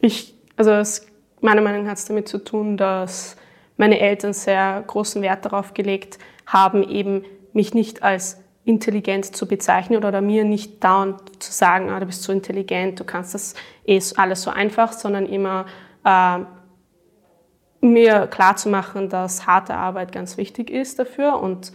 Ich, 0.00 0.34
also 0.56 0.72
es, 0.72 1.06
meiner 1.40 1.60
Meinung 1.60 1.84
nach 1.84 1.92
hat 1.92 1.98
es 1.98 2.06
damit 2.06 2.26
zu 2.26 2.38
tun, 2.38 2.76
dass 2.76 3.36
meine 3.76 3.98
Eltern 4.00 4.32
sehr 4.32 4.82
großen 4.86 5.22
Wert 5.22 5.44
darauf 5.44 5.74
gelegt 5.74 6.18
haben, 6.46 6.82
eben 6.82 7.24
mich 7.52 7.74
nicht 7.74 8.02
als 8.02 8.40
intelligent 8.64 9.36
zu 9.36 9.46
bezeichnen 9.46 10.04
oder 10.04 10.20
mir 10.20 10.44
nicht 10.44 10.82
dauernd 10.82 11.42
zu 11.42 11.52
sagen, 11.52 11.90
ah, 11.90 12.00
du 12.00 12.06
bist 12.06 12.22
so 12.22 12.32
intelligent, 12.32 12.98
du 12.98 13.04
kannst 13.04 13.34
das 13.34 13.54
eh 13.86 14.00
alles 14.16 14.42
so 14.42 14.50
einfach, 14.50 14.92
sondern 14.92 15.26
immer 15.26 15.66
äh, 16.04 16.38
mir 17.80 18.26
klarzumachen, 18.28 19.10
dass 19.10 19.46
harte 19.46 19.74
Arbeit 19.74 20.12
ganz 20.12 20.38
wichtig 20.38 20.70
ist 20.70 20.98
dafür 20.98 21.40
und 21.40 21.72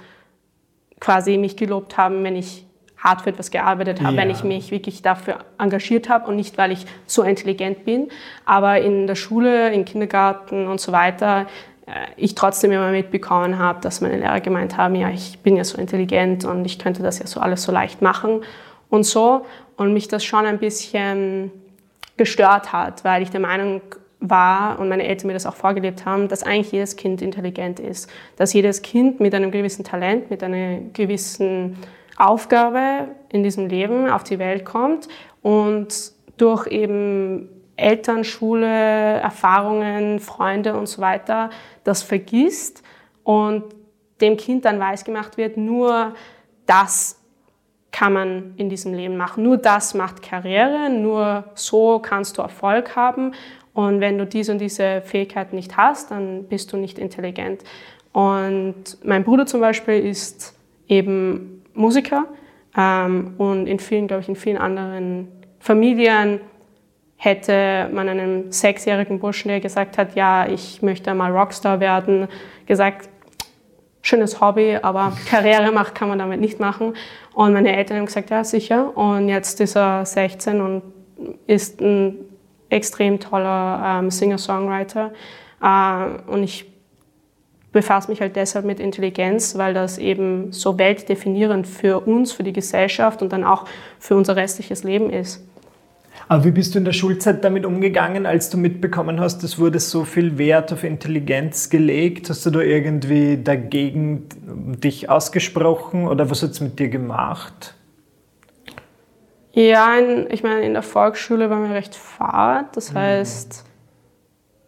quasi 1.00 1.38
mich 1.38 1.56
gelobt 1.56 1.98
haben, 1.98 2.24
wenn 2.24 2.36
ich 2.36 2.66
hart 2.98 3.22
für 3.22 3.30
etwas 3.30 3.52
gearbeitet 3.52 4.02
habe, 4.02 4.16
ja. 4.16 4.22
wenn 4.22 4.30
ich 4.30 4.44
mich 4.44 4.72
wirklich 4.72 5.02
dafür 5.02 5.46
engagiert 5.58 6.10
habe 6.10 6.28
und 6.28 6.36
nicht, 6.36 6.58
weil 6.58 6.72
ich 6.72 6.86
so 7.06 7.24
intelligent 7.24 7.86
bin. 7.86 8.10
Aber 8.46 8.82
in 8.82 9.08
der 9.08 9.16
Schule, 9.16 9.72
im 9.72 9.86
Kindergarten 9.86 10.68
und 10.68 10.82
so 10.82 10.92
weiter 10.92 11.48
ich 12.18 12.36
trotzdem 12.36 12.72
immer 12.72 12.92
mitbekommen 12.92 13.58
habe, 13.58 13.82
dass 13.82 14.02
meine 14.02 14.18
Lehrer 14.18 14.42
gemeint 14.42 14.78
haben, 14.78 14.96
ja, 14.96 15.10
ich 15.10 15.40
bin 15.40 15.58
ja 15.58 15.64
so 15.64 15.78
intelligent 15.78 16.46
und 16.46 16.66
ich 16.66 16.80
könnte 16.80 17.02
das 17.04 17.20
ja 17.20 17.28
so 17.28 17.40
alles 17.40 17.64
so 17.64 17.72
leicht 17.72 18.02
machen 18.02 18.42
und 18.90 19.04
so. 19.04 19.46
Und 19.78 19.94
mich 19.94 20.08
das 20.08 20.24
schon 20.24 20.46
ein 20.46 20.60
bisschen 20.60 21.52
gestört 22.18 22.74
hat, 22.74 23.04
weil 23.04 23.24
ich 23.24 23.32
der 23.32 23.40
Meinung 23.40 23.82
war 24.20 24.78
und 24.80 24.90
meine 24.90 25.08
Eltern 25.08 25.28
mir 25.28 25.34
das 25.34 25.46
auch 25.46 25.56
vorgelebt 25.56 26.06
haben, 26.06 26.28
dass 26.28 26.44
eigentlich 26.44 26.72
jedes 26.74 26.98
Kind 26.98 27.22
intelligent 27.22 27.80
ist. 27.80 28.10
Dass 28.36 28.54
jedes 28.54 28.82
Kind 28.82 29.20
mit 29.20 29.34
einem 29.34 29.52
gewissen 29.52 29.86
Talent, 29.86 30.30
mit 30.30 30.44
einer 30.44 30.80
gewissen 30.94 31.78
Aufgabe 32.18 33.08
in 33.30 33.44
diesem 33.44 33.68
Leben 33.68 34.10
auf 34.10 34.24
die 34.24 34.40
Welt 34.40 34.66
kommt 34.66 35.08
und 35.42 36.12
durch 36.38 36.68
eben 36.68 37.50
Eltern, 37.80 38.24
Schule, 38.24 38.68
Erfahrungen, 38.68 40.20
Freunde 40.20 40.78
und 40.78 40.88
so 40.88 41.02
weiter 41.02 41.50
das 41.84 42.04
vergisst 42.04 42.84
und 43.24 43.64
dem 44.22 44.38
Kind 44.38 44.66
dann 44.66 44.80
weiß 44.80 45.06
gemacht 45.06 45.38
wird, 45.38 45.58
nur 45.58 46.14
das 46.66 47.20
kann 47.92 48.14
man 48.14 48.54
in 48.58 48.70
diesem 48.70 48.94
Leben 48.94 49.18
machen. 49.18 49.44
Nur 49.44 49.58
das 49.58 49.94
macht 49.94 50.22
Karriere, 50.22 50.90
nur 50.90 51.46
so 51.56 52.00
kannst 52.00 52.38
du 52.38 52.42
Erfolg 52.42 52.96
haben. 52.96 53.34
Und 53.74 54.00
wenn 54.00 54.18
du 54.18 54.26
diese 54.26 54.52
und 54.52 54.60
diese 54.60 55.02
Fähigkeiten 55.02 55.56
nicht 55.56 55.78
hast, 55.78 56.12
dann 56.12 56.44
bist 56.44 56.72
du 56.74 56.78
nicht 56.78 57.00
intelligent. 57.00 57.64
Und 58.12 58.98
mein 59.04 59.24
Bruder 59.24 59.46
zum 59.46 59.62
Beispiel 59.62 60.06
ist 60.06 60.56
eben 60.88 61.64
Musiker 61.74 62.26
ähm, 62.78 63.36
und 63.38 63.68
in 63.68 63.80
vielen, 63.80 64.08
glaube 64.08 64.22
ich, 64.22 64.30
in 64.30 64.36
vielen 64.36 64.58
anderen 64.58 65.28
Familien 65.60 66.42
hätte 67.22 67.90
man 67.94 68.08
einem 68.08 68.50
sechsjährigen 68.50 69.20
Burschen, 69.20 69.50
der 69.50 69.60
gesagt 69.60 69.98
hat, 69.98 70.16
ja, 70.16 70.48
ich 70.48 70.82
möchte 70.82 71.14
mal 71.14 71.32
Rockstar 71.32 71.82
werden, 71.82 72.30
gesagt, 72.66 73.10
schönes 74.02 74.40
Hobby, 74.40 74.78
aber 74.82 75.12
Karriere 75.30 75.74
macht 75.74 75.96
kann 75.96 76.08
man 76.08 76.18
damit 76.18 76.40
nicht 76.40 76.62
machen. 76.62 76.94
Und 77.34 77.52
meine 77.52 77.76
Eltern 77.76 77.98
haben 77.98 78.06
gesagt, 78.06 78.30
ja, 78.30 78.46
sicher. 78.46 78.96
Und 78.98 79.28
jetzt 79.28 79.60
ist 79.60 79.76
er 79.76 80.06
16 80.06 80.62
und 80.62 80.82
ist 81.46 81.82
ein 81.82 82.16
extrem 82.70 83.20
toller 83.20 84.00
ähm, 84.00 84.10
Singer-Songwriter. 84.10 85.12
Äh, 85.62 86.32
und 86.32 86.44
ich 86.44 86.68
befasse 87.74 88.10
mich 88.10 88.22
halt 88.22 88.38
deshalb 88.38 88.66
mit 88.66 88.80
Intelligenz, 88.80 89.58
weil 89.58 89.74
das 89.74 89.98
eben 89.98 90.54
so 90.54 90.78
weltdefinierend 90.78 91.68
für 91.68 92.00
uns, 92.00 92.32
für 92.32 92.44
die 92.44 92.54
Gesellschaft 92.54 93.22
und 93.22 93.34
dann 93.34 93.44
auch 93.44 93.66
für 94.00 94.16
unser 94.16 94.38
restliches 94.38 94.84
Leben 94.84 95.10
ist. 95.10 95.46
Aber 96.30 96.44
wie 96.44 96.52
bist 96.52 96.76
du 96.76 96.78
in 96.78 96.86
der 96.86 96.94
Schulzeit 96.94 97.44
damit 97.44 97.66
umgegangen, 97.66 98.28
als 98.28 98.52
du 98.52 98.58
mitbekommen 98.60 99.20
hast, 99.20 99.44
es 99.44 99.58
wurde 99.58 99.80
so 99.80 100.06
viel 100.06 100.38
Wert 100.38 100.72
auf 100.72 100.84
Intelligenz 100.84 101.72
gelegt? 101.72 102.30
Hast 102.30 102.46
du 102.46 102.52
da 102.52 102.60
irgendwie 102.60 103.42
dagegen 103.44 104.28
dich 104.80 105.10
ausgesprochen 105.10 106.08
oder 106.08 106.30
was 106.30 106.44
hat 106.44 106.52
es 106.52 106.62
mit 106.62 106.78
dir 106.78 106.90
gemacht? 106.90 107.74
Ja, 109.54 109.98
in, 109.98 110.30
ich 110.30 110.44
meine, 110.44 110.62
in 110.62 110.74
der 110.74 110.84
Volksschule 110.84 111.50
war 111.50 111.58
mir 111.58 111.74
recht 111.74 111.96
fad. 111.96 112.78
Das 112.78 112.94
mhm. 112.94 113.00
heißt, 113.00 113.66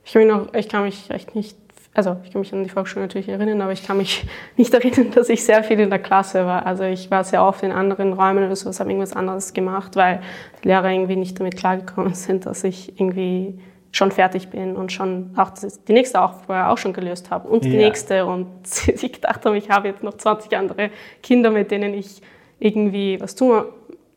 ich 0.03 0.13
kann, 0.13 0.24
mich 0.24 0.32
noch, 0.32 0.53
ich 0.56 0.68
kann 0.68 0.84
mich 0.84 1.12
recht 1.12 1.36
nicht 1.36 1.61
also 1.93 2.17
ich 2.24 2.31
kann 2.31 2.39
mich 2.41 2.53
an 2.53 2.63
die 2.63 2.69
Volksschule 2.69 3.05
natürlich 3.05 3.27
erinnern, 3.27 3.62
aber 3.62 3.74
ich 3.74 3.86
kann 3.86 3.98
mich 3.98 4.25
nicht 4.57 4.74
erinnern, 4.74 5.12
dass 5.12 5.29
ich 5.29 5.43
sehr 5.43 5.63
viel 5.63 5.79
in 5.79 5.89
der 5.89 6.00
Klasse 6.00 6.45
war. 6.45 6.65
Also 6.65 6.83
ich 6.83 7.12
war 7.12 7.24
sehr 7.24 7.43
oft 7.43 7.63
in 7.63 7.71
anderen 7.71 8.13
Räumen 8.13 8.45
oder 8.45 8.55
sowas, 8.55 8.79
habe 8.79 8.89
irgendwas 8.89 9.13
anderes 9.13 9.53
gemacht, 9.53 9.95
weil 9.95 10.21
die 10.63 10.69
Lehrer 10.69 10.89
irgendwie 10.89 11.17
nicht 11.17 11.39
damit 11.39 11.57
klargekommen 11.57 12.13
sind, 12.15 12.45
dass 12.45 12.63
ich 12.63 13.00
irgendwie 13.00 13.60
schon 13.93 14.12
fertig 14.12 14.50
bin 14.50 14.77
und 14.77 14.93
schon 14.93 15.31
auch 15.36 15.51
die 15.86 15.91
nächste 15.91 16.21
Aufgabe 16.21 16.69
auch 16.69 16.77
schon 16.77 16.93
gelöst 16.93 17.29
habe 17.29 17.50
und 17.50 17.65
die 17.65 17.71
ja. 17.71 17.79
nächste 17.79 18.25
und 18.25 18.48
ich 18.88 19.12
gedacht 19.12 19.45
habe, 19.45 19.57
ich 19.57 19.69
habe 19.69 19.89
jetzt 19.89 20.01
noch 20.01 20.13
20 20.13 20.55
andere 20.57 20.91
Kinder, 21.21 21.51
mit 21.51 21.71
denen 21.71 21.93
ich 21.93 22.21
irgendwie 22.60 23.19
was 23.19 23.36
tun 23.36 23.65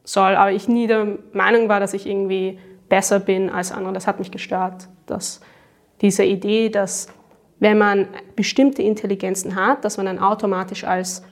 soll, 0.05 0.37
aber 0.37 0.53
ich 0.53 0.69
nie 0.69 0.87
der 0.87 1.19
Meinung 1.33 1.69
war, 1.69 1.81
dass 1.81 1.93
ich 1.93 2.07
irgendwie 2.07 2.59
besser 2.89 3.19
bin 3.19 3.51
als 3.51 3.73
andere. 3.73 3.95
Das 3.95 4.07
hat 4.07 4.19
mich 4.21 4.31
gestört, 4.31 4.89
dass 5.07 5.41
diese 6.03 6.25
Idee, 6.25 6.69
dass 6.69 7.09
wenn 7.65 7.79
man 7.79 8.09
bestimmte 8.37 8.83
Intelligenzen 8.83 9.57
hat, 9.57 9.87
dass 9.87 9.97
man 9.97 10.05
dann 10.05 10.19
automatisch 10.19 10.85
als 10.85 11.23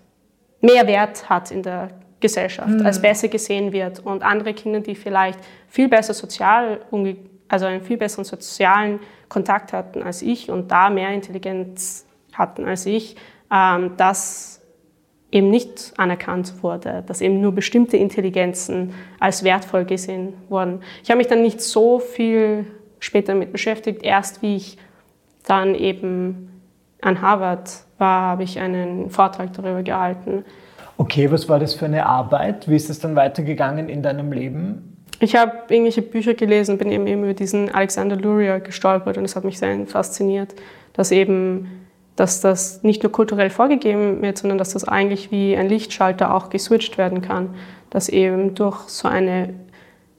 mehr 0.63 0.87
Wert 0.87 1.29
hat 1.29 1.51
in 1.51 1.63
der 1.63 1.91
Gesellschaft, 2.21 2.71
mhm. 2.71 2.87
als 2.87 3.03
besser 3.03 3.29
gesehen 3.29 3.71
wird 3.71 3.99
und 4.01 4.23
andere 4.23 4.55
Kinder, 4.55 4.81
die 4.81 4.95
vielleicht 4.95 5.39
viel 5.69 5.91
besser 5.91 6.15
sozial, 6.15 6.81
also 7.49 7.67
einen 7.67 7.83
viel 7.83 7.99
besseren 7.99 8.25
sozialen 8.25 8.99
Kontakt 9.29 9.75
hatten 9.75 10.03
als 10.03 10.23
ich 10.23 10.51
und 10.51 10.71
da 10.71 10.89
mehr 10.89 11.11
Intelligenz 11.11 12.07
hatten 12.33 12.65
als 12.65 12.87
ich, 12.87 13.15
ähm, 13.53 13.93
dass 13.99 14.63
eben 15.31 15.51
nicht 15.51 15.93
anerkannt 15.99 16.63
wurde, 16.63 17.05
dass 17.07 17.21
eben 17.21 17.43
nur 17.43 17.53
bestimmte 17.53 17.99
Intelligenzen 17.99 18.95
als 19.21 19.45
wertvoll 19.45 19.85
gesehen 19.85 20.33
wurden. 20.49 20.81
Ich 21.03 21.11
habe 21.11 21.19
mich 21.19 21.27
dann 21.27 21.43
nicht 21.43 21.61
so 21.61 21.99
viel 21.99 22.65
später 23.01 23.35
damit 23.35 23.53
beschäftigt. 23.53 24.03
Erst 24.03 24.41
wie 24.41 24.57
ich 24.57 24.79
dann 25.45 25.75
eben 25.75 26.61
an 27.01 27.21
Harvard 27.21 27.71
war, 27.99 28.23
habe 28.23 28.43
ich 28.45 28.59
einen 28.59 29.11
Vortrag 29.11 29.53
darüber 29.53 29.83
gehalten. 29.83 30.45
Okay, 30.97 31.31
was 31.31 31.49
war 31.49 31.59
das 31.59 31.75
für 31.75 31.87
eine 31.87 32.07
Arbeit? 32.07 32.69
Wie 32.69 32.77
ist 32.77 32.91
es 32.91 33.01
dann 33.01 33.17
weitergegangen 33.17 33.89
in 33.89 34.03
deinem 34.03 34.33
Leben? 34.33 35.05
Ich 35.21 35.37
habe 35.37 35.53
irgendwelche 35.69 36.03
Bücher 36.03 36.35
gelesen, 36.35 36.79
bin 36.79 36.91
eben, 36.91 37.07
eben 37.07 37.23
über 37.23 37.35
diesen 37.35 37.73
Alexander 37.73 38.17
Luria 38.17 38.59
gestolpert 38.59 39.19
und 39.19 39.25
es 39.25 39.37
hat 39.37 39.45
mich 39.45 39.59
sehr 39.59 39.87
fasziniert, 39.87 40.55
dass 40.95 41.11
eben 41.11 41.83
dass 42.17 42.41
das 42.41 42.83
nicht 42.83 43.03
nur 43.03 43.11
kulturell 43.11 43.51
vorgegeben 43.51 44.21
wird, 44.23 44.39
sondern 44.39 44.59
dass 44.59 44.75
das 44.75 44.87
eigentlich 44.87 45.31
wie 45.31 45.57
ein 45.57 45.69
Lichtschalter 45.69 46.35
auch 46.35 46.51
geswitcht 46.51 46.99
werden 46.99 47.23
kann, 47.23 47.55
dass 47.91 48.09
eben 48.09 48.55
durch 48.55 48.81
so 48.89 49.09
eine 49.09 49.55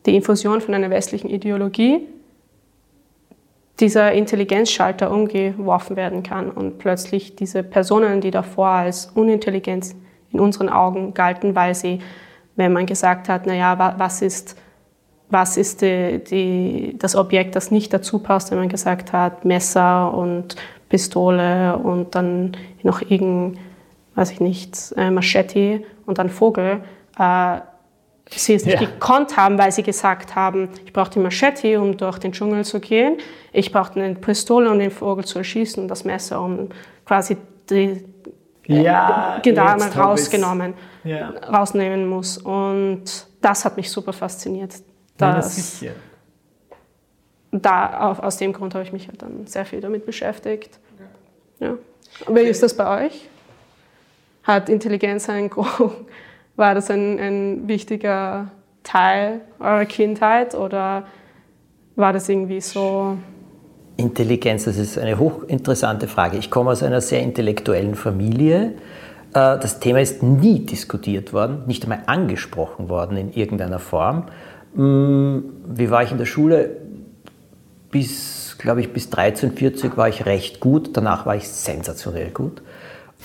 die 0.05 0.15
Infusion 0.15 0.59
von 0.59 0.73
einer 0.73 0.89
westlichen 0.89 1.29
Ideologie 1.29 2.07
dieser 3.83 4.13
Intelligenzschalter 4.13 5.11
umgeworfen 5.11 5.97
werden 5.97 6.23
kann 6.23 6.49
und 6.49 6.79
plötzlich 6.79 7.35
diese 7.35 7.63
Personen, 7.63 8.21
die 8.21 8.31
davor 8.31 8.69
als 8.69 9.07
unintelligent 9.13 9.93
in 10.31 10.39
unseren 10.39 10.69
Augen 10.69 11.13
galten, 11.13 11.53
weil 11.53 11.75
sie, 11.75 11.99
wenn 12.55 12.71
man 12.71 12.85
gesagt 12.85 13.27
hat, 13.27 13.45
naja, 13.45 13.93
was 13.97 14.21
ist, 14.21 14.55
was 15.29 15.57
ist 15.57 15.81
die, 15.81 16.23
die, 16.23 16.95
das 16.97 17.13
Objekt, 17.17 17.57
das 17.57 17.71
nicht 17.71 17.91
dazu 17.91 18.19
passt, 18.19 18.51
wenn 18.51 18.59
man 18.59 18.69
gesagt 18.69 19.11
hat, 19.11 19.43
Messer 19.43 20.13
und 20.13 20.55
Pistole 20.87 21.77
und 21.77 22.15
dann 22.15 22.55
noch 22.83 23.01
irgendein, 23.01 23.59
weiß 24.15 24.31
ich 24.31 24.39
nicht, 24.39 24.93
äh, 24.95 25.11
Machete 25.11 25.83
und 26.05 26.19
dann 26.19 26.29
Vogel, 26.29 26.83
äh, 27.19 27.57
sie 28.29 28.55
es 28.55 28.65
nicht 28.65 28.81
ja. 28.81 28.87
gekonnt 28.87 29.37
haben, 29.37 29.57
weil 29.57 29.71
sie 29.71 29.83
gesagt 29.83 30.35
haben, 30.35 30.69
ich 30.85 30.93
brauche 30.93 31.11
die 31.11 31.19
Machete, 31.19 31.79
um 31.79 31.97
durch 31.97 32.19
den 32.19 32.31
Dschungel 32.31 32.65
zu 32.65 32.79
gehen, 32.79 33.17
ich 33.51 33.71
brauche 33.71 33.99
eine 33.99 34.15
Pistole, 34.15 34.69
um 34.71 34.79
den 34.79 34.91
Vogel 34.91 35.25
zu 35.25 35.39
erschießen 35.39 35.81
und 35.81 35.87
das 35.89 36.03
Messer, 36.05 36.41
um 36.41 36.69
quasi 37.05 37.37
die 37.69 38.03
ja, 38.65 39.39
Gedärme 39.43 39.93
rausgenommen, 39.93 40.73
ja. 41.03 41.29
rausnehmen 41.29 42.07
muss. 42.07 42.37
Und 42.37 43.03
das 43.41 43.65
hat 43.65 43.77
mich 43.77 43.91
super 43.91 44.13
fasziniert. 44.13 44.73
Dass, 45.17 45.81
ja, 45.81 45.91
da, 47.51 48.13
aus 48.13 48.37
dem 48.37 48.51
Grund 48.51 48.73
habe 48.73 48.83
ich 48.83 48.91
mich 48.91 49.07
halt 49.07 49.21
dann 49.21 49.45
sehr 49.45 49.65
viel 49.65 49.79
damit 49.79 50.05
beschäftigt. 50.05 50.79
Ja. 51.59 51.75
Wie 52.27 52.41
ist 52.41 52.63
das 52.63 52.75
bei 52.75 53.05
euch? 53.05 53.29
Hat 54.43 54.69
Intelligenz 54.69 55.29
ein 55.29 55.49
war 56.55 56.75
das 56.75 56.89
ein, 56.89 57.19
ein 57.19 57.67
wichtiger 57.67 58.51
Teil 58.83 59.41
eurer 59.59 59.85
Kindheit 59.85 60.55
oder 60.55 61.05
war 61.95 62.13
das 62.13 62.29
irgendwie 62.29 62.61
so? 62.61 63.17
Intelligenz, 63.97 64.65
das 64.65 64.77
ist 64.77 64.97
eine 64.97 65.19
hochinteressante 65.19 66.07
Frage. 66.07 66.37
Ich 66.37 66.49
komme 66.49 66.71
aus 66.71 66.83
einer 66.83 67.01
sehr 67.01 67.21
intellektuellen 67.21 67.95
Familie. 67.95 68.73
Äh, 69.33 69.59
das 69.59 69.79
Thema 69.79 70.01
ist 70.01 70.23
nie 70.23 70.59
diskutiert 70.59 71.33
worden, 71.33 71.63
nicht 71.67 71.83
einmal 71.83 72.03
angesprochen 72.07 72.89
worden 72.89 73.17
in 73.17 73.33
irgendeiner 73.33 73.79
Form. 73.79 74.25
Hm, 74.75 75.43
wie 75.67 75.91
war 75.91 76.03
ich 76.03 76.11
in 76.11 76.17
der 76.17 76.25
Schule? 76.25 76.77
Bis, 77.91 78.57
glaube 78.57 78.81
ich, 78.81 78.91
bis 78.91 79.11
13, 79.11 79.51
40 79.51 79.97
war 79.97 80.09
ich 80.09 80.25
recht 80.25 80.59
gut. 80.59 80.97
Danach 80.97 81.27
war 81.27 81.35
ich 81.35 81.47
sensationell 81.47 82.31
gut. 82.31 82.63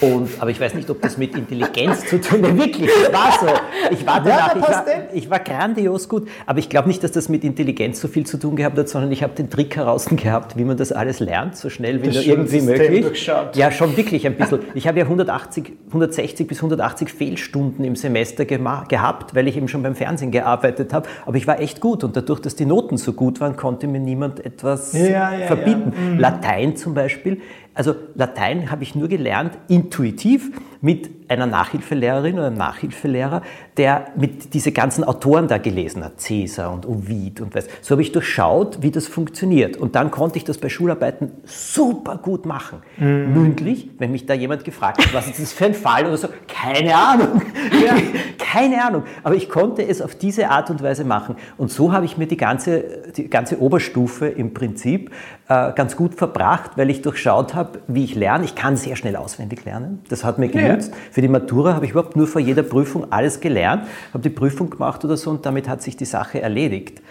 Und, 0.00 0.30
aber 0.38 0.50
ich 0.50 0.60
weiß 0.60 0.74
nicht, 0.74 0.88
ob 0.90 1.02
das 1.02 1.18
mit 1.18 1.34
Intelligenz 1.36 2.06
zu 2.06 2.20
tun 2.20 2.42
hat. 2.44 2.56
Wirklich, 2.56 2.88
das 3.02 3.12
war 3.12 3.32
so. 3.40 3.46
Ich 3.90 4.06
war 4.06 4.22
danach, 4.22 4.54
ich 4.54 4.62
war, 4.62 4.84
ich 5.12 5.30
war 5.30 5.38
grandios 5.40 6.08
gut. 6.08 6.28
Aber 6.46 6.60
ich 6.60 6.68
glaube 6.68 6.88
nicht, 6.88 7.02
dass 7.02 7.10
das 7.10 7.28
mit 7.28 7.42
Intelligenz 7.42 8.00
so 8.00 8.06
viel 8.06 8.24
zu 8.24 8.38
tun 8.38 8.54
gehabt 8.54 8.78
hat, 8.78 8.88
sondern 8.88 9.10
ich 9.10 9.24
habe 9.24 9.34
den 9.34 9.50
Trick 9.50 9.76
heraus 9.76 10.06
gehabt, 10.10 10.56
wie 10.56 10.64
man 10.64 10.76
das 10.76 10.92
alles 10.92 11.18
lernt, 11.18 11.56
so 11.56 11.68
schnell 11.68 12.02
wie 12.02 12.08
nur 12.08 12.22
irgendwie 12.22 12.60
möglich. 12.60 13.30
Ja, 13.54 13.72
schon 13.72 13.96
wirklich 13.96 14.24
ein 14.26 14.36
bisschen. 14.36 14.60
Ich 14.74 14.86
habe 14.86 14.98
ja 14.98 15.04
180, 15.04 15.72
160 15.88 16.46
bis 16.46 16.58
180 16.58 17.08
Fehlstunden 17.08 17.84
im 17.84 17.96
Semester 17.96 18.44
gehabt, 18.44 19.34
weil 19.34 19.48
ich 19.48 19.56
eben 19.56 19.66
schon 19.66 19.82
beim 19.82 19.96
Fernsehen 19.96 20.30
gearbeitet 20.30 20.92
habe. 20.92 21.08
Aber 21.26 21.36
ich 21.36 21.46
war 21.46 21.60
echt 21.60 21.80
gut 21.80 22.04
und 22.04 22.16
dadurch, 22.16 22.40
dass 22.40 22.54
die 22.54 22.66
Noten 22.66 22.98
so 22.98 23.12
gut 23.12 23.40
waren, 23.40 23.56
konnte 23.56 23.88
mir 23.88 24.00
niemand 24.00 24.44
etwas 24.44 24.92
ja, 24.92 25.34
ja, 25.34 25.46
verbieten. 25.46 25.92
Ja. 25.94 26.00
Mhm. 26.12 26.18
Latein 26.18 26.76
zum 26.76 26.94
Beispiel 26.94 27.40
also 27.78 27.94
Latein 28.16 28.72
habe 28.72 28.82
ich 28.82 28.96
nur 28.96 29.06
gelernt 29.06 29.56
intuitiv 29.68 30.50
mit 30.80 31.10
einer 31.28 31.46
Nachhilfelehrerin 31.46 32.34
oder 32.34 32.46
einem 32.46 32.56
Nachhilfelehrer, 32.56 33.42
der 33.76 34.06
mit 34.16 34.54
diese 34.54 34.72
ganzen 34.72 35.04
Autoren 35.04 35.48
da 35.48 35.58
gelesen 35.58 36.04
hat, 36.04 36.24
Caesar 36.24 36.72
und 36.72 36.86
Ovid 36.86 37.40
und 37.40 37.54
was. 37.54 37.66
So 37.82 37.92
habe 37.92 38.02
ich 38.02 38.12
durchschaut, 38.12 38.82
wie 38.82 38.90
das 38.90 39.06
funktioniert. 39.06 39.76
Und 39.76 39.94
dann 39.94 40.10
konnte 40.10 40.38
ich 40.38 40.44
das 40.44 40.58
bei 40.58 40.68
Schularbeiten 40.68 41.32
super 41.44 42.16
gut 42.16 42.46
machen. 42.46 42.78
Mhm. 42.96 43.32
Mündlich, 43.32 43.90
wenn 43.98 44.12
mich 44.12 44.26
da 44.26 44.34
jemand 44.34 44.64
gefragt 44.64 45.04
hat, 45.04 45.12
was 45.12 45.28
ist 45.28 45.40
das 45.40 45.52
für 45.52 45.66
ein 45.66 45.74
Fall 45.74 46.06
oder 46.06 46.16
so, 46.16 46.28
keine 46.46 46.94
Ahnung. 46.94 47.42
Ja. 47.78 47.94
keine 48.38 48.82
Ahnung. 48.82 49.02
Aber 49.22 49.34
ich 49.34 49.48
konnte 49.48 49.86
es 49.86 50.00
auf 50.00 50.14
diese 50.14 50.48
Art 50.48 50.70
und 50.70 50.82
Weise 50.82 51.04
machen. 51.04 51.36
Und 51.56 51.70
so 51.70 51.92
habe 51.92 52.06
ich 52.06 52.16
mir 52.16 52.26
die 52.26 52.36
ganze, 52.36 53.12
die 53.16 53.28
ganze 53.28 53.60
Oberstufe 53.60 54.26
im 54.26 54.54
Prinzip 54.54 55.10
äh, 55.48 55.72
ganz 55.72 55.96
gut 55.96 56.14
verbracht, 56.14 56.72
weil 56.76 56.90
ich 56.90 57.02
durchschaut 57.02 57.54
habe, 57.54 57.80
wie 57.86 58.04
ich 58.04 58.14
lerne. 58.14 58.44
Ich 58.44 58.54
kann 58.54 58.76
sehr 58.76 58.96
schnell 58.96 59.16
auswendig 59.16 59.64
lernen. 59.64 60.02
Das 60.08 60.24
hat 60.24 60.38
mir 60.38 60.48
genützt. 60.48 60.67
Ja. 60.68 60.96
Für 61.10 61.20
die 61.20 61.28
Matura 61.28 61.74
habe 61.74 61.84
ich 61.84 61.92
überhaupt 61.92 62.16
nur 62.16 62.26
vor 62.26 62.40
jeder 62.40 62.62
Prüfung 62.62 63.12
alles 63.12 63.40
gelernt, 63.40 63.86
habe 64.12 64.22
die 64.22 64.30
Prüfung 64.30 64.70
gemacht 64.70 65.04
oder 65.04 65.16
so 65.16 65.30
und 65.30 65.44
damit 65.46 65.68
hat 65.68 65.82
sich 65.82 65.96
die 65.96 66.04
Sache 66.04 66.40
erledigt. 66.40 67.02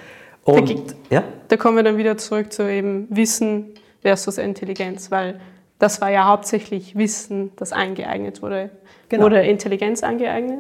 Und, 0.44 0.70
da, 0.70 1.16
ja? 1.16 1.24
da 1.50 1.58
kommen 1.58 1.76
wir 1.76 1.84
dann 1.84 1.98
wieder 1.98 2.18
zurück 2.18 2.54
zu 2.54 2.70
eben 2.72 3.08
Wissen 3.10 3.74
versus 4.02 4.38
Intelligenz, 4.38 5.12
weil 5.12 5.40
das 5.80 6.02
war 6.02 6.10
ja 6.10 6.26
hauptsächlich 6.26 6.96
Wissen, 6.96 7.52
das 7.56 7.74
eingeeignet 7.74 8.42
wurde. 8.42 8.72
Genau. 9.10 9.26
Wurde 9.26 9.42
Intelligenz 9.42 10.04
angeeignet? 10.04 10.60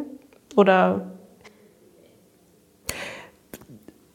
Oder 0.56 1.17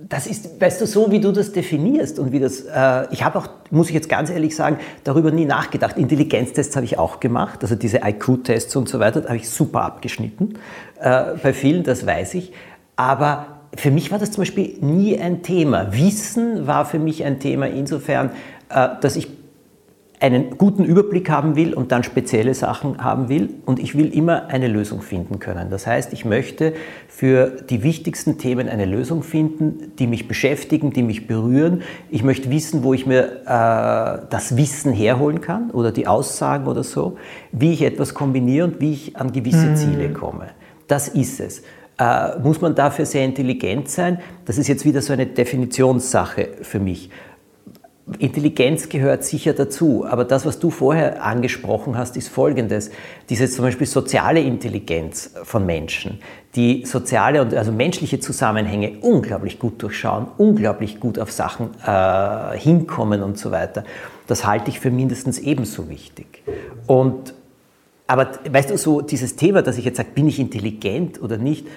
das 0.09 0.27
ist, 0.27 0.61
weißt 0.61 0.81
du, 0.81 0.87
so 0.87 1.11
wie 1.11 1.21
du 1.21 1.33
das 1.33 1.53
definierst 1.53 2.19
und 2.19 2.33
wie 2.33 2.41
das, 2.41 2.61
äh, 2.63 3.07
ich 3.13 3.25
habe 3.25 3.39
auch, 3.39 3.49
muss 3.71 3.89
ich 3.89 3.95
jetzt 3.95 4.09
ganz 4.09 4.31
ehrlich 4.31 4.57
sagen, 4.57 4.79
darüber 5.05 5.31
nie 5.31 5.45
nachgedacht. 5.45 5.97
Intelligenztests 5.97 6.75
habe 6.77 6.85
ich 6.85 6.99
auch 6.99 7.21
gemacht, 7.21 7.61
also 7.63 7.75
diese 7.75 7.99
IQ-Tests 7.99 8.75
und 8.77 8.89
so 8.89 8.99
weiter, 9.01 9.25
habe 9.25 9.37
ich 9.37 9.49
super 9.49 9.83
abgeschnitten. 9.83 10.55
Äh, 11.01 11.35
bei 11.43 11.53
vielen, 11.53 11.83
das 11.83 12.07
weiß 12.07 12.35
ich. 12.35 12.53
Aber 12.97 13.47
für 13.75 13.91
mich 13.91 14.11
war 14.11 14.19
das 14.19 14.33
zum 14.33 14.43
Beispiel 14.43 14.77
nie 14.81 15.19
ein 15.19 15.43
Thema. 15.43 15.93
Wissen 15.93 16.67
war 16.67 16.85
für 16.85 16.99
mich 16.99 17.25
ein 17.25 17.41
Thema 17.41 17.67
insofern, 17.67 18.31
äh, 18.69 18.89
dass 19.01 19.17
ich 19.17 19.29
einen 20.23 20.57
guten 20.57 20.85
Überblick 20.85 21.29
haben 21.31 21.57
will 21.57 21.75
und 21.75 21.91
dann 21.91 22.05
spezielle 22.05 22.55
Sachen 22.55 23.03
haben 23.03 23.29
will 23.29 23.51
und 23.67 23.81
ich 23.81 23.97
will 23.97 24.15
immer 24.15 24.47
eine 24.47 24.69
Lösung 24.69 25.03
finden 25.03 25.41
können. 25.41 25.69
Das 25.69 25.89
heißt, 25.89 26.13
ich 26.13 26.25
möchte 26.25 26.75
für 27.09 27.51
die 27.69 27.83
wichtigsten 27.83 28.39
Themen 28.39 28.69
eine 28.69 28.85
Lösung 28.85 29.25
finden, 29.25 29.93
die 29.99 30.07
mich 30.07 30.29
beschäftigen, 30.29 30.93
die 30.93 31.03
mich 31.03 31.27
berühren. 31.27 31.83
Ich 32.09 32.23
möchte 32.23 32.51
wissen, 32.51 32.85
wo 32.85 32.95
ich 32.95 33.05
mir 33.05 33.43
äh, 33.43 34.27
das 34.31 34.57
Wissen 34.57 34.93
herholen 34.93 35.41
kann 35.41 35.73
oder 35.73 35.91
die 35.91 36.07
Aussagen 36.07 36.69
oder 36.69 36.85
so, 36.85 37.17
wie 37.51 37.73
ich 37.73 37.83
etwas 37.83 38.15
kombiniere 38.15 38.69
und 38.69 38.81
wie 38.81 38.93
ich 38.93 39.17
an 39.17 39.33
gewisse 39.33 39.71
mhm. 39.71 39.77
Ziele 39.77 40.13
komme. 40.13 40.51
Das 40.87 41.09
ist 41.09 41.41
es. 41.41 41.65
Äh, 41.99 42.39
muss 42.39 42.61
man 42.61 42.77
dafür 42.77 43.07
sehr 43.07 43.25
intelligent 43.25 43.89
sein? 43.89 44.21
Das 44.45 44.57
ist 44.57 44.69
jetzt 44.69 44.85
wieder 44.85 45.03
so 45.03 45.13
eine 45.13 45.27
Definitionssache 45.27 46.49
für 46.63 46.79
mich. 46.79 47.11
Intelligenz 48.19 48.89
gehört 48.89 49.23
sicher 49.23 49.53
dazu, 49.53 50.05
aber 50.05 50.25
das, 50.25 50.45
was 50.45 50.59
du 50.59 50.71
vorher 50.71 51.25
angesprochen 51.25 51.97
hast, 51.97 52.17
ist 52.17 52.29
Folgendes. 52.29 52.91
Diese 53.29 53.49
zum 53.49 53.65
Beispiel 53.65 53.87
soziale 53.87 54.41
Intelligenz 54.41 55.31
von 55.45 55.65
Menschen, 55.65 56.19
die 56.57 56.85
soziale 56.85 57.41
und 57.41 57.55
also 57.55 57.71
menschliche 57.71 58.19
Zusammenhänge 58.19 58.99
unglaublich 59.03 59.61
gut 59.61 59.81
durchschauen, 59.81 60.27
unglaublich 60.37 60.99
gut 60.99 61.19
auf 61.21 61.31
Sachen 61.31 61.71
äh, 61.87 62.59
hinkommen 62.59 63.23
und 63.23 63.39
so 63.39 63.53
weiter, 63.53 63.85
das 64.27 64.45
halte 64.47 64.71
ich 64.71 64.81
für 64.81 64.91
mindestens 64.91 65.39
ebenso 65.39 65.89
wichtig. 65.89 66.43
Und, 66.89 67.35
aber 68.09 68.33
weißt 68.51 68.71
du, 68.71 68.79
so 68.79 69.01
dieses 69.01 69.37
Thema, 69.37 69.63
dass 69.63 69.79
ich 69.79 69.85
jetzt 69.85 69.97
sage, 69.99 70.09
bin 70.13 70.27
ich 70.27 70.41
intelligent 70.41 71.23
oder 71.23 71.37
nicht, 71.39 71.69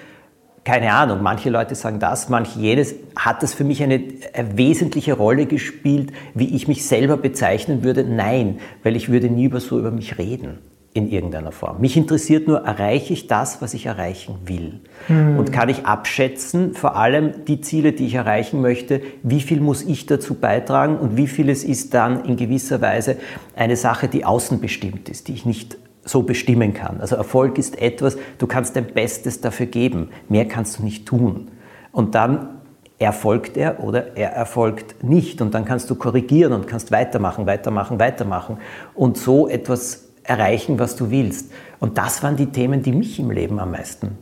keine 0.66 0.92
Ahnung, 0.92 1.22
manche 1.22 1.48
Leute 1.48 1.76
sagen 1.76 2.00
das, 2.00 2.28
manche 2.28 2.58
jenes, 2.58 2.96
hat 3.14 3.40
das 3.44 3.54
für 3.54 3.62
mich 3.62 3.84
eine, 3.84 4.02
eine, 4.34 4.58
wesentliche 4.58 5.12
Rolle 5.12 5.46
gespielt, 5.46 6.12
wie 6.34 6.56
ich 6.56 6.66
mich 6.66 6.84
selber 6.84 7.16
bezeichnen 7.16 7.84
würde? 7.84 8.02
Nein, 8.02 8.58
weil 8.82 8.96
ich 8.96 9.08
würde 9.08 9.30
nie 9.30 9.44
über 9.44 9.60
so 9.60 9.78
über 9.78 9.92
mich 9.92 10.18
reden. 10.18 10.58
in 10.92 11.10
irgendeiner 11.10 11.52
Form. 11.52 11.80
Mich 11.82 11.96
interessiert 11.98 12.48
nur, 12.48 12.62
erreiche 12.62 13.12
ich 13.12 13.26
das, 13.26 13.60
was 13.60 13.74
ich 13.74 13.84
erreichen 13.84 14.38
will? 14.46 14.80
Mhm. 15.08 15.38
Und 15.38 15.52
kann 15.52 15.68
ich 15.68 15.84
abschätzen, 15.84 16.72
vor 16.72 16.96
allem 16.96 17.44
die 17.44 17.60
Ziele, 17.60 17.92
die 17.92 18.06
ich 18.06 18.14
erreichen 18.14 18.62
möchte, 18.62 19.02
wie 19.22 19.42
viel 19.42 19.60
muss 19.60 19.82
ich 19.82 20.06
dazu 20.06 20.34
beitragen 20.34 20.96
und 20.96 21.18
wie 21.18 21.26
vieles 21.26 21.64
ist 21.64 21.92
dann 21.92 22.24
in 22.24 22.36
gewisser 22.36 22.80
Weise 22.80 23.18
eine 23.54 23.76
Sache, 23.76 24.08
die 24.08 24.24
außenbestimmt 24.24 25.10
ist, 25.10 25.28
die 25.28 25.34
ich 25.34 25.44
nicht 25.44 25.76
so 26.06 26.22
bestimmen 26.22 26.72
kann. 26.72 27.00
Also 27.00 27.16
Erfolg 27.16 27.58
ist 27.58 27.80
etwas, 27.80 28.16
du 28.38 28.46
kannst 28.46 28.76
dein 28.76 28.86
Bestes 28.86 29.40
dafür 29.40 29.66
geben, 29.66 30.10
mehr 30.28 30.46
kannst 30.46 30.78
du 30.78 30.84
nicht 30.84 31.06
tun. 31.06 31.48
Und 31.92 32.14
dann 32.14 32.56
erfolgt 32.98 33.56
er 33.56 33.82
oder 33.82 34.16
er 34.16 34.30
erfolgt 34.30 35.04
nicht. 35.04 35.42
Und 35.42 35.54
dann 35.54 35.64
kannst 35.64 35.90
du 35.90 35.94
korrigieren 35.96 36.52
und 36.52 36.66
kannst 36.66 36.90
weitermachen, 36.90 37.46
weitermachen, 37.46 37.98
weitermachen 37.98 38.58
und 38.94 39.18
so 39.18 39.48
etwas 39.48 40.08
erreichen, 40.22 40.78
was 40.78 40.96
du 40.96 41.10
willst. 41.10 41.52
Und 41.78 41.98
das 41.98 42.22
waren 42.22 42.36
die 42.36 42.46
Themen, 42.46 42.82
die 42.82 42.92
mich 42.92 43.18
im 43.18 43.30
Leben 43.30 43.58
am 43.58 43.72
meisten 43.72 44.18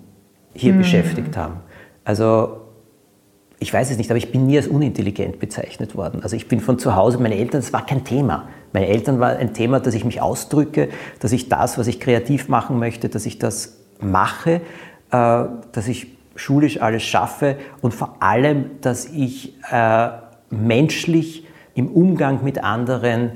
hier 0.55 0.73
mhm. 0.73 0.79
beschäftigt 0.79 1.37
haben. 1.37 1.57
Also 2.05 2.61
ich 3.61 3.73
weiß 3.73 3.91
es 3.91 3.99
nicht, 3.99 4.11
aber 4.11 4.19
ich 4.19 4.31
bin 4.31 4.47
nie 4.47 4.57
als 4.57 4.69
unintelligent 4.69 5.39
bezeichnet 5.39 5.97
worden. 5.97 6.23
Also 6.23 6.37
ich 6.37 6.49
bin 6.49 6.61
von 6.61 6.79
zu 6.79 6.97
Hause, 6.97 7.19
meine 7.19 7.37
Eltern, 7.37 7.61
das 7.61 7.73
war 7.73 7.87
kein 7.87 8.05
Thema. 8.05 8.49
Meine 8.75 8.89
Eltern 8.89 9.21
war 9.21 9.37
ein 9.37 9.55
Thema, 9.55 9.79
dass 9.79 9.95
ich 9.95 10.05
mich 10.05 10.21
ausdrücke, 10.21 10.89
dass 11.21 11.31
ich 11.31 11.49
das, 11.49 11.79
was 11.79 11.87
ich 11.87 12.01
kreativ 12.01 12.49
machen 12.49 12.79
möchte, 12.81 13.09
dass 13.09 13.25
ich 13.25 13.39
das 13.39 13.79
mache, 14.01 14.61
äh, 15.11 15.45
dass 15.73 15.87
ich 15.87 16.09
schulisch 16.35 16.83
alles 16.83 17.05
schaffe 17.05 17.57
und 17.81 17.95
vor 17.95 18.17
allem, 18.21 18.73
dass 18.81 19.07
ich 19.07 19.55
äh, 19.71 20.09
menschlich 20.51 21.47
im 21.75 21.87
Umgang 21.89 22.43
mit 22.43 22.65
anderen 22.65 23.33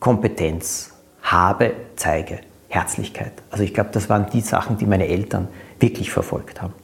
Kompetenz 0.00 0.94
habe, 1.22 1.72
zeige. 1.94 2.40
Herzlichkeit. 2.70 3.32
Also 3.50 3.64
ich 3.64 3.72
glaube, 3.72 3.90
das 3.92 4.10
waren 4.10 4.26
die 4.30 4.42
Sachen, 4.42 4.76
die 4.76 4.86
meine 4.86 5.08
Eltern 5.08 5.48
wirklich 5.80 6.10
verfolgt 6.10 6.60
haben. 6.60 6.74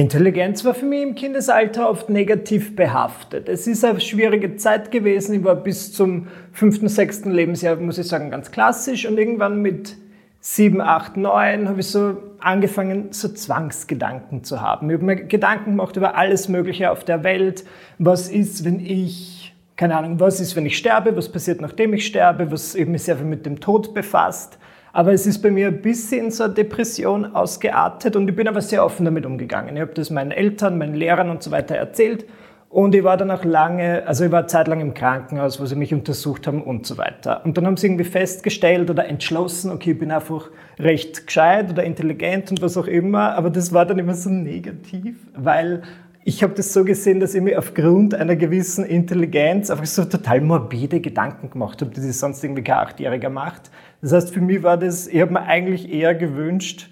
Intelligenz 0.00 0.64
war 0.64 0.74
für 0.74 0.86
mich 0.86 1.02
im 1.02 1.14
Kindesalter 1.14 1.88
oft 1.88 2.10
negativ 2.10 2.76
behaftet. 2.76 3.48
Es 3.48 3.66
ist 3.66 3.84
eine 3.84 4.00
schwierige 4.00 4.56
Zeit 4.56 4.90
gewesen. 4.90 5.34
Ich 5.34 5.44
war 5.44 5.56
bis 5.56 5.92
zum 5.92 6.28
fünften, 6.52 6.88
sechsten 6.88 7.30
Lebensjahr, 7.30 7.76
muss 7.76 7.98
ich 7.98 8.06
sagen, 8.06 8.30
ganz 8.30 8.50
klassisch. 8.50 9.06
Und 9.06 9.18
irgendwann 9.18 9.62
mit 9.62 9.96
sieben, 10.40 10.80
acht, 10.80 11.16
neun 11.16 11.68
habe 11.68 11.80
ich 11.80 11.86
so 11.86 12.16
angefangen, 12.38 13.08
so 13.12 13.28
Zwangsgedanken 13.28 14.44
zu 14.44 14.60
haben. 14.60 14.88
Ich 14.90 14.94
habe 14.94 15.04
mir 15.04 15.16
Gedanken 15.16 15.72
gemacht 15.72 15.96
über 15.96 16.16
alles 16.16 16.48
Mögliche 16.48 16.90
auf 16.90 17.04
der 17.04 17.24
Welt. 17.24 17.64
Was 17.98 18.28
ist, 18.28 18.64
wenn 18.64 18.80
ich 18.80 19.38
keine 19.78 19.96
Ahnung, 19.96 20.18
was 20.18 20.40
ist, 20.40 20.56
wenn 20.56 20.66
ich 20.66 20.76
sterbe, 20.76 21.16
was 21.16 21.30
passiert, 21.30 21.60
nachdem 21.60 21.94
ich 21.94 22.04
sterbe, 22.04 22.50
was 22.50 22.74
eben 22.74 22.98
sehr 22.98 23.16
viel 23.16 23.26
mit 23.26 23.46
dem 23.46 23.60
Tod 23.60 23.94
befasst. 23.94 24.58
Aber 24.92 25.12
es 25.12 25.26
ist 25.26 25.42
bei 25.42 25.50
mir 25.50 25.68
ein 25.68 25.82
bisschen 25.82 26.30
so 26.30 26.44
eine 26.44 26.54
Depression 26.54 27.34
ausgeartet 27.34 28.16
und 28.16 28.28
ich 28.28 28.34
bin 28.34 28.48
aber 28.48 28.60
sehr 28.60 28.84
offen 28.84 29.04
damit 29.04 29.26
umgegangen. 29.26 29.76
Ich 29.76 29.82
habe 29.82 29.94
das 29.94 30.10
meinen 30.10 30.30
Eltern, 30.30 30.78
meinen 30.78 30.94
Lehrern 30.94 31.30
und 31.30 31.42
so 31.42 31.50
weiter 31.50 31.76
erzählt 31.76 32.24
und 32.70 32.94
ich 32.94 33.02
war 33.02 33.16
dann 33.16 33.30
auch 33.30 33.44
lange, 33.44 34.06
also 34.06 34.26
ich 34.26 34.30
war 34.30 34.46
zeitlang 34.46 34.80
im 34.80 34.92
Krankenhaus, 34.92 35.58
wo 35.58 35.64
sie 35.64 35.74
mich 35.74 35.94
untersucht 35.94 36.46
haben 36.46 36.62
und 36.62 36.86
so 36.86 36.98
weiter. 36.98 37.42
Und 37.44 37.56
dann 37.56 37.66
haben 37.66 37.78
sie 37.78 37.86
irgendwie 37.86 38.04
festgestellt 38.04 38.90
oder 38.90 39.06
entschlossen, 39.06 39.70
okay, 39.70 39.92
ich 39.92 39.98
bin 39.98 40.10
einfach 40.10 40.50
recht 40.78 41.26
gescheit 41.26 41.70
oder 41.70 41.84
intelligent 41.84 42.50
und 42.50 42.60
was 42.60 42.76
auch 42.76 42.86
immer, 42.86 43.34
aber 43.36 43.48
das 43.48 43.72
war 43.72 43.86
dann 43.86 43.98
immer 43.98 44.14
so 44.14 44.28
negativ, 44.28 45.16
weil 45.34 45.82
ich 46.28 46.42
habe 46.42 46.52
das 46.52 46.74
so 46.74 46.84
gesehen, 46.84 47.20
dass 47.20 47.34
ich 47.34 47.40
mir 47.40 47.58
aufgrund 47.58 48.14
einer 48.14 48.36
gewissen 48.36 48.84
Intelligenz 48.84 49.70
einfach 49.70 49.86
so 49.86 50.04
total 50.04 50.42
morbide 50.42 51.00
Gedanken 51.00 51.48
gemacht 51.48 51.80
habe, 51.80 51.90
die 51.90 52.02
sich 52.02 52.18
sonst 52.18 52.44
irgendwie 52.44 52.62
kein 52.62 52.76
Achtjähriger 52.76 53.30
macht. 53.30 53.70
Das 54.02 54.12
heißt, 54.12 54.34
für 54.34 54.42
mich 54.42 54.62
war 54.62 54.76
das, 54.76 55.06
ich 55.06 55.22
habe 55.22 55.32
mir 55.32 55.40
eigentlich 55.44 55.90
eher 55.90 56.14
gewünscht, 56.14 56.90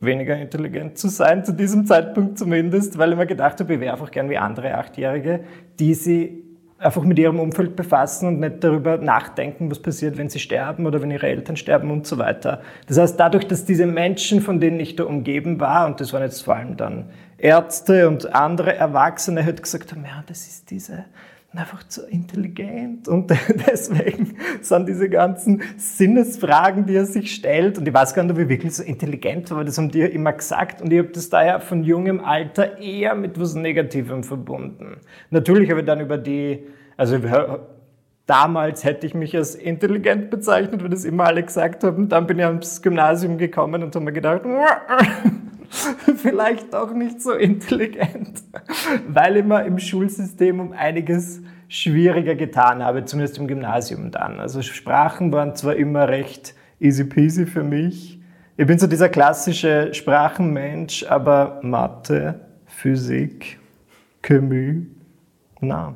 weniger 0.00 0.36
intelligent 0.36 0.98
zu 0.98 1.06
sein, 1.06 1.44
zu 1.44 1.52
diesem 1.52 1.86
Zeitpunkt 1.86 2.38
zumindest, 2.38 2.98
weil 2.98 3.12
ich 3.12 3.16
mir 3.16 3.26
gedacht 3.26 3.60
habe, 3.60 3.72
ich 3.72 3.78
wäre 3.78 3.92
einfach 3.92 4.10
gern 4.10 4.28
wie 4.30 4.36
andere 4.36 4.76
Achtjährige, 4.76 5.44
die 5.78 5.94
sie 5.94 6.42
einfach 6.78 7.02
mit 7.02 7.18
ihrem 7.18 7.40
Umfeld 7.40 7.74
befassen 7.74 8.28
und 8.28 8.40
nicht 8.40 8.62
darüber 8.62 8.98
nachdenken, 8.98 9.70
was 9.70 9.80
passiert, 9.80 10.18
wenn 10.18 10.28
sie 10.28 10.38
sterben 10.38 10.86
oder 10.86 11.00
wenn 11.00 11.10
ihre 11.10 11.26
Eltern 11.26 11.56
sterben 11.56 11.90
und 11.90 12.06
so 12.06 12.18
weiter. 12.18 12.60
Das 12.86 12.98
heißt, 12.98 13.18
dadurch, 13.18 13.46
dass 13.46 13.64
diese 13.64 13.86
Menschen, 13.86 14.40
von 14.40 14.60
denen 14.60 14.78
ich 14.78 14.96
da 14.96 15.04
umgeben 15.04 15.58
war, 15.58 15.86
und 15.86 16.00
das 16.00 16.12
waren 16.12 16.22
jetzt 16.22 16.42
vor 16.42 16.56
allem 16.56 16.76
dann 16.76 17.06
Ärzte 17.38 18.08
und 18.08 18.34
andere 18.34 18.74
Erwachsene, 18.74 19.44
halt 19.44 19.62
gesagt 19.62 19.92
ja, 19.92 20.24
das 20.26 20.46
ist 20.46 20.70
diese 20.70 21.04
einfach 21.58 21.86
zu 21.88 22.06
intelligent 22.06 23.08
und 23.08 23.30
deswegen 23.66 24.36
sind 24.60 24.88
diese 24.88 25.08
ganzen 25.08 25.62
Sinnesfragen, 25.76 26.86
die 26.86 26.94
er 26.94 27.06
sich 27.06 27.34
stellt 27.34 27.78
und 27.78 27.86
ich 27.86 27.94
weiß 27.94 28.14
gar 28.14 28.22
nicht, 28.22 28.32
ob 28.32 28.38
ich 28.38 28.48
wirklich 28.48 28.74
so 28.74 28.82
intelligent 28.82 29.50
war, 29.50 29.64
das 29.64 29.78
haben 29.78 29.90
die 29.90 30.00
ja 30.00 30.06
immer 30.06 30.32
gesagt 30.32 30.82
und 30.82 30.92
ich 30.92 30.98
habe 30.98 31.08
das 31.08 31.28
daher 31.28 31.60
von 31.60 31.84
jungem 31.84 32.24
Alter 32.24 32.78
eher 32.78 33.14
mit 33.14 33.38
was 33.40 33.54
Negativem 33.54 34.24
verbunden. 34.24 34.98
Natürlich 35.30 35.70
habe 35.70 35.80
ich 35.80 35.86
dann 35.86 36.00
über 36.00 36.18
die, 36.18 36.66
also 36.96 37.18
damals 38.26 38.84
hätte 38.84 39.06
ich 39.06 39.14
mich 39.14 39.36
als 39.36 39.54
intelligent 39.54 40.30
bezeichnet, 40.30 40.82
weil 40.82 40.90
das 40.90 41.04
immer 41.04 41.24
alle 41.24 41.42
gesagt 41.42 41.84
haben, 41.84 42.08
dann 42.08 42.26
bin 42.26 42.38
ich 42.38 42.44
ans 42.44 42.82
Gymnasium 42.82 43.38
gekommen 43.38 43.82
und 43.82 43.94
habe 43.94 44.04
mir 44.04 44.12
gedacht, 44.12 44.42
vielleicht 46.16 46.74
auch 46.74 46.92
nicht 46.92 47.20
so 47.20 47.32
intelligent, 47.32 48.42
weil 49.08 49.38
ich 49.38 49.44
mir 49.44 49.64
im 49.64 49.78
Schulsystem 49.78 50.60
um 50.60 50.72
einiges 50.72 51.40
schwieriger 51.68 52.34
getan 52.34 52.82
habe, 52.82 53.04
zumindest 53.04 53.38
im 53.38 53.48
Gymnasium 53.48 54.10
dann. 54.10 54.40
Also 54.40 54.62
Sprachen 54.62 55.32
waren 55.32 55.54
zwar 55.56 55.76
immer 55.76 56.08
recht 56.08 56.54
easy 56.80 57.04
peasy 57.04 57.46
für 57.46 57.62
mich. 57.62 58.20
Ich 58.56 58.66
bin 58.66 58.78
so 58.78 58.86
dieser 58.86 59.08
klassische 59.08 59.92
Sprachenmensch, 59.92 61.04
aber 61.04 61.60
Mathe, 61.62 62.40
Physik, 62.66 63.58
Chemie, 64.22 64.86
na. 65.60 65.94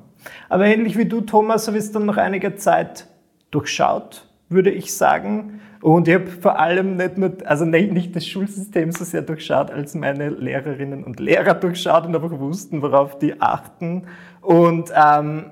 Aber 0.48 0.66
ähnlich 0.66 0.98
wie 0.98 1.06
du, 1.06 1.22
Thomas, 1.22 1.66
habe 1.66 1.78
ich 1.78 1.84
es 1.84 1.92
dann 1.92 2.06
nach 2.06 2.18
einiger 2.18 2.56
Zeit 2.56 3.06
durchschaut, 3.50 4.26
würde 4.48 4.70
ich 4.70 4.94
sagen. 4.94 5.60
Und 5.82 6.08
ich 6.08 6.14
habe 6.14 6.26
vor 6.26 6.58
allem 6.58 6.96
nicht 6.96 7.16
nur, 7.16 7.32
also 7.44 7.64
nicht 7.64 8.14
das 8.14 8.26
Schulsystem 8.26 8.92
so 8.92 9.04
sehr 9.04 9.22
durchschaut, 9.22 9.70
als 9.70 9.94
meine 9.94 10.28
Lehrerinnen 10.28 11.04
und 11.04 11.20
Lehrer 11.20 11.54
durchschaut 11.54 12.04
und 12.04 12.14
einfach 12.14 12.38
wussten, 12.38 12.82
worauf 12.82 13.18
die 13.18 13.40
achten. 13.40 14.04
Und 14.42 14.92
ähm, 14.94 15.46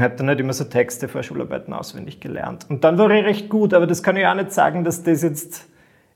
habe 0.00 0.16
dann 0.16 0.28
halt 0.28 0.40
immer 0.40 0.52
so 0.52 0.64
Texte 0.64 1.08
vor 1.08 1.22
Schularbeiten 1.22 1.72
auswendig 1.72 2.20
gelernt. 2.20 2.66
Und 2.68 2.84
dann 2.84 2.98
war 2.98 3.10
ich 3.10 3.24
recht 3.24 3.48
gut, 3.48 3.74
aber 3.74 3.86
das 3.86 4.02
kann 4.02 4.16
ich 4.16 4.26
auch 4.26 4.34
nicht 4.34 4.52
sagen, 4.52 4.84
dass 4.84 5.02
das 5.02 5.22
jetzt 5.22 5.66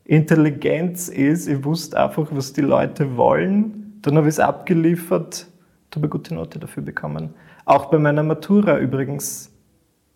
Intelligenz 0.05 1.09
ist. 1.09 1.47
Ich 1.47 1.63
wusste 1.63 2.01
einfach, 2.01 2.27
was 2.31 2.53
die 2.53 2.61
Leute 2.61 3.17
wollen. 3.17 3.99
Dann 4.01 4.17
habe 4.17 4.27
ich 4.27 4.35
es 4.35 4.39
abgeliefert, 4.39 5.47
habe 5.93 6.03
eine 6.03 6.09
gute 6.09 6.35
Note 6.35 6.59
dafür 6.59 6.83
bekommen. 6.83 7.33
Auch 7.65 7.85
bei 7.85 7.97
meiner 7.97 8.23
Matura 8.23 8.77
übrigens. 8.79 9.51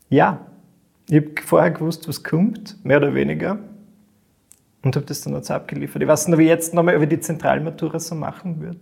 Ja, 0.09 0.45
ich 1.11 1.17
habe 1.17 1.41
vorher 1.45 1.71
gewusst, 1.71 2.07
was 2.07 2.23
kommt, 2.23 2.83
mehr 2.85 2.97
oder 2.97 3.13
weniger. 3.13 3.59
Und 4.81 4.95
habe 4.95 5.05
das 5.05 5.19
dann 5.21 5.35
jetzt 5.35 5.51
abgeliefert. 5.51 6.01
Ich 6.01 6.07
weiß 6.07 6.27
nicht, 6.27 6.35
ob 6.35 6.39
ich 6.39 6.47
jetzt 6.47 6.73
nochmal 6.73 6.95
über 6.95 7.05
die 7.05 7.19
Zentralmatura 7.19 7.99
so 7.99 8.15
machen 8.15 8.61
würde. 8.61 8.79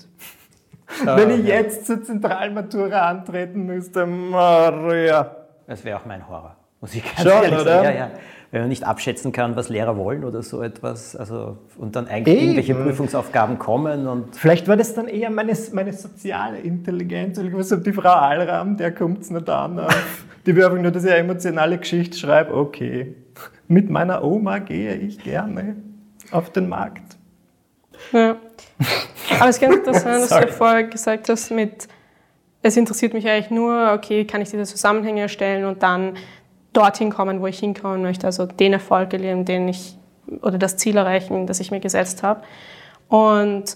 Ah, 1.05 1.17
Wenn 1.17 1.31
ich 1.31 1.45
jetzt 1.45 1.87
zur 1.87 2.03
Zentralmatura 2.03 3.09
antreten 3.09 3.65
müsste, 3.65 4.05
Maria. 4.05 5.35
Das 5.65 5.83
wäre 5.83 5.99
auch 5.99 6.05
mein 6.05 6.27
Horror, 6.27 6.55
muss 6.79 6.93
ich 6.93 7.03
ganz 7.03 7.21
Schon, 7.21 7.43
ehrlich 7.43 7.59
sagen. 7.61 7.83
Ja, 7.85 7.91
ja. 7.91 8.11
Wenn 8.51 8.61
man 8.61 8.69
nicht 8.69 8.83
abschätzen 8.83 9.31
kann, 9.31 9.55
was 9.55 9.69
Lehrer 9.69 9.95
wollen 9.95 10.23
oder 10.23 10.41
so 10.41 10.63
etwas, 10.63 11.15
also 11.15 11.57
und 11.77 11.95
dann 11.95 12.07
eigentlich 12.07 12.35
Eben. 12.35 12.45
irgendwelche 12.45 12.75
Prüfungsaufgaben 12.75 13.59
kommen 13.59 14.07
und. 14.07 14.35
Vielleicht 14.35 14.67
war 14.67 14.75
das 14.75 14.95
dann 14.95 15.07
eher 15.07 15.29
meine, 15.29 15.53
meine 15.73 15.93
soziale 15.93 16.57
Intelligenz. 16.59 17.37
Ich 17.37 17.53
weiß, 17.53 17.73
ob 17.73 17.83
die 17.83 17.93
Frau 17.93 18.09
Alram, 18.09 18.75
der 18.75 18.91
kommt 18.91 19.21
es 19.21 19.29
nicht 19.29 19.47
an. 19.49 19.79
die 20.45 20.51
einfach 20.51 20.81
nur, 20.81 20.91
dass 20.91 21.03
ich 21.03 21.11
eine 21.11 21.19
emotionale 21.19 21.77
Geschichte 21.77 22.17
schreibe. 22.17 22.55
Okay, 22.55 23.15
mit 23.67 23.89
meiner 23.89 24.23
Oma 24.23 24.57
gehe 24.59 24.95
ich 24.95 25.23
gerne 25.23 25.75
auf 26.31 26.51
den 26.51 26.69
Markt. 26.69 27.17
Ja. 28.11 28.37
Aber 29.39 29.49
es 29.49 29.57
ist 29.57 29.61
ganz 29.61 29.75
interessant, 29.75 30.29
dass 30.29 30.29
du 30.29 30.47
vorher 30.53 30.83
gesagt 30.85 31.29
hast, 31.29 31.51
mit, 31.51 31.87
es 32.61 32.77
interessiert 32.77 33.13
mich 33.13 33.27
eigentlich 33.27 33.51
nur, 33.51 33.93
okay, 33.93 34.25
kann 34.25 34.41
ich 34.41 34.49
diese 34.49 34.63
Zusammenhänge 34.63 35.21
erstellen 35.21 35.65
und 35.65 35.83
dann 35.83 36.13
dorthin 36.79 37.09
kommen, 37.09 37.41
wo 37.41 37.47
ich 37.47 37.59
hinkommen 37.59 38.01
möchte, 38.01 38.25
also 38.25 38.45
den 38.45 38.73
Erfolg 38.73 39.13
erleben, 39.13 39.45
den 39.45 39.67
ich, 39.67 39.97
oder 40.41 40.57
das 40.57 40.77
Ziel 40.77 40.97
erreichen, 40.97 41.47
das 41.47 41.59
ich 41.59 41.71
mir 41.71 41.79
gesetzt 41.79 42.23
habe. 42.23 42.41
Und 43.07 43.75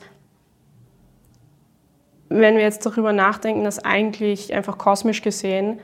wenn 2.29 2.55
wir 2.55 2.63
jetzt 2.63 2.85
darüber 2.85 3.13
nachdenken, 3.13 3.63
dass 3.63 3.83
eigentlich 3.83 4.53
einfach 4.53 4.77
kosmisch 4.77 5.21
gesehen 5.21 5.79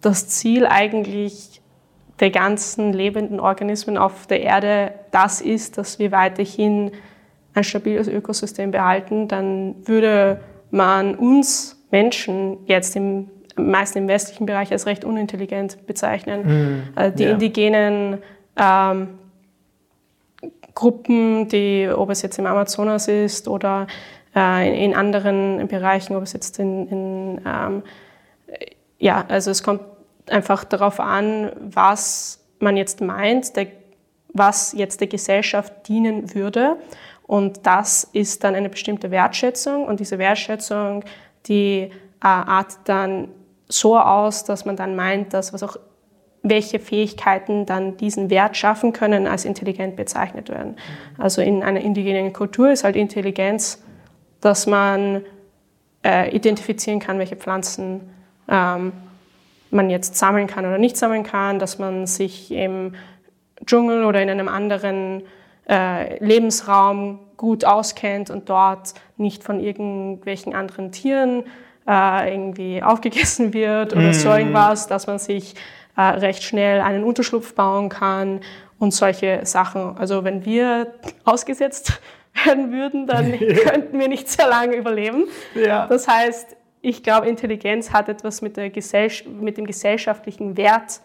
das 0.00 0.28
Ziel 0.28 0.66
eigentlich 0.66 1.62
der 2.20 2.30
ganzen 2.30 2.92
lebenden 2.92 3.40
Organismen 3.40 3.96
auf 3.96 4.26
der 4.26 4.42
Erde 4.42 4.92
das 5.10 5.40
ist, 5.40 5.78
dass 5.78 5.98
wir 5.98 6.12
weiterhin 6.12 6.92
ein 7.54 7.64
stabiles 7.64 8.08
Ökosystem 8.08 8.70
behalten, 8.70 9.28
dann 9.28 9.76
würde 9.86 10.40
man 10.70 11.14
uns 11.14 11.82
Menschen 11.90 12.58
jetzt 12.66 12.96
im 12.96 13.30
meisten 13.56 13.98
im 13.98 14.08
westlichen 14.08 14.46
Bereich 14.46 14.72
als 14.72 14.86
recht 14.86 15.04
unintelligent 15.04 15.86
bezeichnen. 15.86 16.86
Mhm. 16.96 17.14
Die 17.16 17.22
ja. 17.22 17.30
indigenen 17.30 18.18
ähm, 18.56 19.18
Gruppen, 20.74 21.48
die, 21.48 21.88
ob 21.94 22.10
es 22.10 22.22
jetzt 22.22 22.38
im 22.38 22.46
Amazonas 22.46 23.08
ist 23.08 23.48
oder 23.48 23.86
äh, 24.34 24.68
in, 24.68 24.90
in, 24.90 24.96
anderen 24.96 25.68
Bereichen, 25.68 26.16
ob 26.16 26.24
es 26.24 26.32
jetzt 26.32 26.58
in, 26.58 26.88
in 26.88 27.40
ähm, 27.46 27.82
ja, 28.98 29.24
also 29.28 29.50
es 29.50 29.62
kommt 29.62 29.82
einfach 30.28 30.64
darauf 30.64 31.00
an, 31.00 31.52
was 31.60 32.44
man 32.58 32.76
jetzt 32.76 33.00
meint, 33.00 33.56
der, 33.56 33.68
was 34.32 34.72
jetzt 34.72 35.00
der 35.00 35.08
Gesellschaft 35.08 35.88
dienen 35.88 36.34
würde. 36.34 36.76
Und 37.26 37.66
das 37.66 38.04
ist 38.12 38.44
dann 38.44 38.54
eine 38.54 38.68
bestimmte 38.68 39.10
Wertschätzung. 39.10 39.86
Und 39.86 40.00
diese 40.00 40.18
Wertschätzung, 40.18 41.04
die 41.46 41.90
äh, 41.90 41.90
artet 42.20 42.78
dann 42.84 43.28
so 43.68 43.98
aus, 43.98 44.44
dass 44.44 44.64
man 44.64 44.76
dann 44.76 44.96
meint, 44.96 45.32
dass 45.34 45.52
was 45.52 45.62
auch 45.62 45.76
welche 46.42 46.78
Fähigkeiten 46.78 47.64
dann 47.64 47.96
diesen 47.96 48.28
Wert 48.28 48.56
schaffen 48.56 48.92
können, 48.92 49.26
als 49.26 49.46
intelligent 49.46 49.96
bezeichnet 49.96 50.50
werden. 50.50 50.76
Also 51.16 51.40
in 51.40 51.62
einer 51.62 51.80
indigenen 51.80 52.34
Kultur 52.34 52.70
ist 52.70 52.84
halt 52.84 52.96
Intelligenz, 52.96 53.82
dass 54.42 54.66
man 54.66 55.24
äh, 56.04 56.36
identifizieren 56.36 57.00
kann, 57.00 57.18
welche 57.18 57.36
Pflanzen 57.36 58.10
ähm, 58.46 58.92
man 59.70 59.88
jetzt 59.88 60.16
sammeln 60.16 60.46
kann 60.46 60.66
oder 60.66 60.76
nicht 60.76 60.98
sammeln 60.98 61.22
kann, 61.22 61.58
dass 61.58 61.78
man 61.78 62.06
sich 62.06 62.52
im 62.52 62.94
Dschungel 63.64 64.04
oder 64.04 64.20
in 64.20 64.28
einem 64.28 64.48
anderen 64.48 65.22
äh, 65.66 66.22
Lebensraum 66.22 67.20
gut 67.38 67.64
auskennt 67.64 68.28
und 68.28 68.50
dort 68.50 68.92
nicht 69.16 69.42
von 69.42 69.60
irgendwelchen 69.60 70.54
anderen 70.54 70.92
Tieren 70.92 71.44
äh, 71.86 72.32
irgendwie 72.32 72.82
aufgegessen 72.82 73.52
wird 73.52 73.92
oder 73.92 74.10
mm. 74.10 74.14
so 74.14 74.30
irgendwas, 74.30 74.86
dass 74.86 75.06
man 75.06 75.18
sich 75.18 75.54
äh, 75.96 76.02
recht 76.02 76.42
schnell 76.42 76.80
einen 76.80 77.04
Unterschlupf 77.04 77.54
bauen 77.54 77.88
kann 77.88 78.40
und 78.78 78.92
solche 78.92 79.40
Sachen. 79.44 79.96
Also 79.98 80.24
wenn 80.24 80.44
wir 80.44 80.94
ausgesetzt 81.24 82.00
werden 82.44 82.72
würden, 82.72 83.06
dann 83.06 83.38
könnten 83.38 83.98
wir 83.98 84.08
nicht 84.08 84.28
sehr 84.28 84.48
lange 84.48 84.76
überleben. 84.76 85.24
Ja. 85.54 85.86
Das 85.86 86.08
heißt, 86.08 86.56
ich 86.80 87.02
glaube, 87.02 87.28
Intelligenz 87.28 87.92
hat 87.92 88.08
etwas 88.08 88.42
mit, 88.42 88.56
der 88.56 88.70
mit 89.40 89.56
dem 89.56 89.66
gesellschaftlichen 89.66 90.56
Wert 90.56 91.00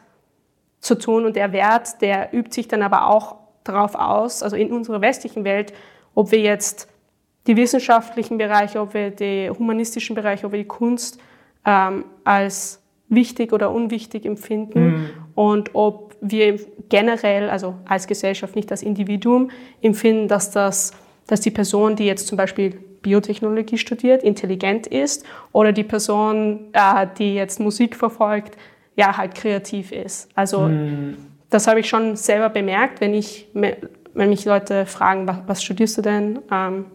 zu 0.82 0.96
tun 0.96 1.26
und 1.26 1.36
der 1.36 1.54
Wert, 1.54 2.02
der 2.02 2.34
übt 2.34 2.54
sich 2.54 2.68
dann 2.68 2.82
aber 2.82 3.08
auch 3.08 3.36
darauf 3.64 3.96
aus, 3.96 4.44
also 4.44 4.56
in 4.56 4.74
unserer 4.74 5.02
westlichen 5.02 5.44
Welt, 5.44 5.74
ob 6.16 6.32
wir 6.32 6.40
jetzt 6.40 6.89
die 7.50 7.58
wissenschaftlichen 7.58 8.38
Bereiche, 8.38 8.80
ob 8.80 8.94
wir 8.94 9.10
die 9.10 9.50
humanistischen 9.50 10.16
Bereiche, 10.16 10.46
ob 10.46 10.52
wir 10.52 10.60
die 10.60 10.68
Kunst 10.68 11.20
ähm, 11.66 12.06
als 12.24 12.80
wichtig 13.10 13.52
oder 13.52 13.72
unwichtig 13.72 14.24
empfinden 14.26 14.86
mhm. 14.86 15.10
und 15.34 15.72
ob 15.74 16.16
wir 16.22 16.60
generell, 16.90 17.50
also 17.50 17.74
als 17.86 18.06
Gesellschaft, 18.06 18.56
nicht 18.56 18.70
als 18.70 18.84
Individuum, 18.84 19.50
empfinden, 19.82 20.28
dass, 20.28 20.52
das, 20.52 20.92
dass 21.26 21.42
die 21.42 21.50
Person, 21.50 21.96
die 21.96 22.06
jetzt 22.06 22.28
zum 22.28 22.38
Beispiel 22.38 22.78
Biotechnologie 23.02 23.80
studiert, 23.80 24.22
intelligent 24.22 24.86
ist 24.86 25.26
oder 25.52 25.72
die 25.72 25.84
Person, 25.84 26.68
äh, 26.74 27.08
die 27.18 27.34
jetzt 27.34 27.60
Musik 27.60 27.96
verfolgt, 27.96 28.58
ja, 28.96 29.18
halt 29.18 29.34
kreativ 29.34 29.92
ist. 29.92 30.30
Also 30.36 30.68
mhm. 30.68 31.18
das 31.50 31.68
habe 31.68 31.80
ich 31.80 31.90
schon 31.90 32.16
selber 32.16 32.50
bemerkt, 32.50 33.02
wenn, 33.02 33.16
ich, 33.16 33.48
wenn 33.54 34.30
mich 34.30 34.46
Leute 34.46 34.86
fragen, 34.86 35.28
was, 35.48 35.64
studierst 35.64 35.98
du 35.98 36.02
denn? 36.04 36.40
Ähm, 36.52 36.86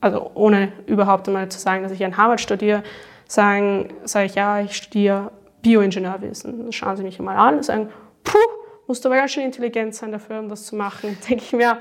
also 0.00 0.30
ohne 0.34 0.72
überhaupt 0.86 1.28
einmal 1.28 1.48
zu 1.48 1.58
sagen, 1.58 1.82
dass 1.82 1.92
ich 1.92 2.04
an 2.04 2.16
Harvard 2.16 2.40
studiere, 2.40 2.82
sagen, 3.26 3.90
sage 4.04 4.26
ich, 4.26 4.34
ja, 4.34 4.60
ich 4.60 4.76
studiere 4.76 5.30
Bioingenieurwesen. 5.62 6.58
Dann 6.58 6.72
schauen 6.72 6.96
sie 6.96 7.02
mich 7.02 7.18
mal 7.18 7.36
an 7.36 7.56
und 7.56 7.64
sagen, 7.64 7.88
puh, 8.24 8.38
musst 8.86 9.04
du 9.04 9.08
aber 9.08 9.16
ganz 9.16 9.32
schön 9.32 9.44
intelligent 9.44 9.94
sein 9.94 10.12
dafür, 10.12 10.38
um 10.40 10.48
das 10.48 10.66
zu 10.66 10.76
machen. 10.76 11.16
Denke 11.28 11.44
ich 11.44 11.52
mir, 11.52 11.78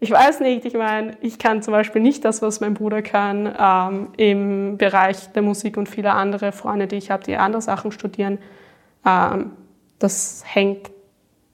ich 0.00 0.10
weiß 0.10 0.40
nicht, 0.40 0.64
ich 0.64 0.74
meine, 0.74 1.16
ich 1.20 1.38
kann 1.38 1.62
zum 1.62 1.72
Beispiel 1.72 2.02
nicht 2.02 2.24
das, 2.24 2.42
was 2.42 2.60
mein 2.60 2.74
Bruder 2.74 3.00
kann 3.00 3.54
ähm, 3.58 4.08
im 4.16 4.76
Bereich 4.76 5.32
der 5.32 5.42
Musik 5.42 5.76
und 5.76 5.88
viele 5.88 6.12
andere 6.12 6.52
Freunde, 6.52 6.86
die 6.86 6.96
ich 6.96 7.10
habe, 7.10 7.24
die 7.24 7.36
andere 7.36 7.62
Sachen 7.62 7.92
studieren. 7.92 8.38
Ähm, 9.06 9.52
das 9.98 10.42
hängt, 10.46 10.90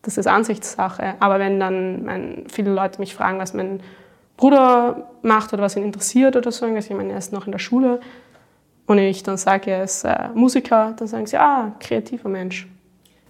das 0.02 0.18
ist 0.18 0.26
Ansichtssache. 0.26 1.14
Aber 1.20 1.38
wenn 1.38 1.60
dann 1.60 2.04
mein, 2.04 2.44
viele 2.48 2.72
Leute 2.72 2.98
mich 2.98 3.14
fragen, 3.14 3.38
was 3.38 3.54
mein 3.54 3.80
Bruder 4.40 5.11
macht 5.20 5.53
oder 5.53 5.62
was 5.62 5.76
ihn 5.76 5.85
interessiert 5.85 6.35
oder 6.35 6.50
so, 6.50 6.66
ich 6.66 6.90
meine, 6.90 7.12
er 7.12 7.18
ist 7.18 7.31
noch 7.31 7.44
in 7.44 7.53
der 7.53 7.59
Schule, 7.59 8.00
und 8.87 8.98
ich 8.98 9.22
dann 9.22 9.37
sage, 9.37 9.70
er 9.70 9.85
ist 9.85 10.03
äh, 10.05 10.31
Musiker, 10.35 10.94
dann 10.96 11.07
sagen 11.07 11.24
sie, 11.24 11.37
ah, 11.37 11.72
kreativer 11.79 12.29
Mensch. 12.29 12.66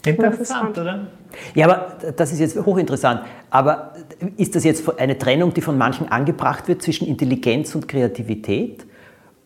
Interessant, 0.06 0.78
oder? 0.78 1.08
Ja, 1.54 1.66
aber 1.66 1.98
das 2.16 2.32
ist 2.32 2.38
jetzt 2.38 2.56
hochinteressant. 2.56 3.20
Aber 3.50 3.92
ist 4.38 4.54
das 4.54 4.64
jetzt 4.64 4.98
eine 4.98 5.18
Trennung, 5.18 5.52
die 5.52 5.60
von 5.60 5.76
manchen 5.76 6.10
angebracht 6.10 6.66
wird 6.66 6.80
zwischen 6.80 7.06
Intelligenz 7.06 7.74
und 7.74 7.88
Kreativität? 7.88 8.86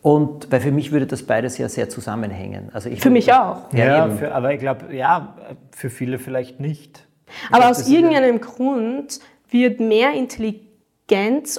Und 0.01 0.49
weil 0.49 0.61
für 0.61 0.71
mich 0.71 0.93
würde 0.93 1.05
das 1.05 1.23
beides 1.23 1.57
ja 1.57 1.67
sehr 1.67 1.89
zusammenhängen. 1.89 2.69
Also 2.71 2.89
für 2.91 3.09
mich 3.09 3.33
auch. 3.33 3.73
Ja, 3.73 3.85
ja 3.85 4.09
für, 4.09 4.33
aber 4.33 4.53
ich 4.53 4.59
glaube, 4.61 4.95
ja, 4.95 5.35
für 5.75 5.89
viele 5.89 6.17
vielleicht 6.17 6.61
nicht. 6.61 7.05
Ich 7.27 7.47
aber 7.49 7.57
glaub, 7.57 7.71
aus 7.71 7.89
irgendeinem 7.89 8.39
Grund 8.39 9.19
wird 9.49 9.81
mehr 9.81 10.13
Intelligenz 10.13 10.65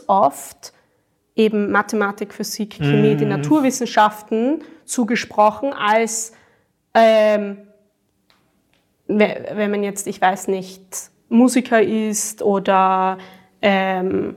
oft 0.09 0.73
eben 1.35 1.71
Mathematik, 1.71 2.33
Physik, 2.33 2.77
Chemie, 2.77 3.15
mm. 3.15 3.19
die 3.19 3.25
Naturwissenschaften 3.27 4.65
zugesprochen 4.85 5.73
als 5.73 6.33
ähm, 6.95 7.59
wenn 9.09 9.71
man 9.71 9.83
jetzt, 9.85 10.07
ich 10.07 10.21
weiß 10.21 10.49
nicht, 10.49 11.11
Musiker 11.29 11.83
ist 11.83 12.43
oder 12.43 13.19
ähm, 13.63 14.37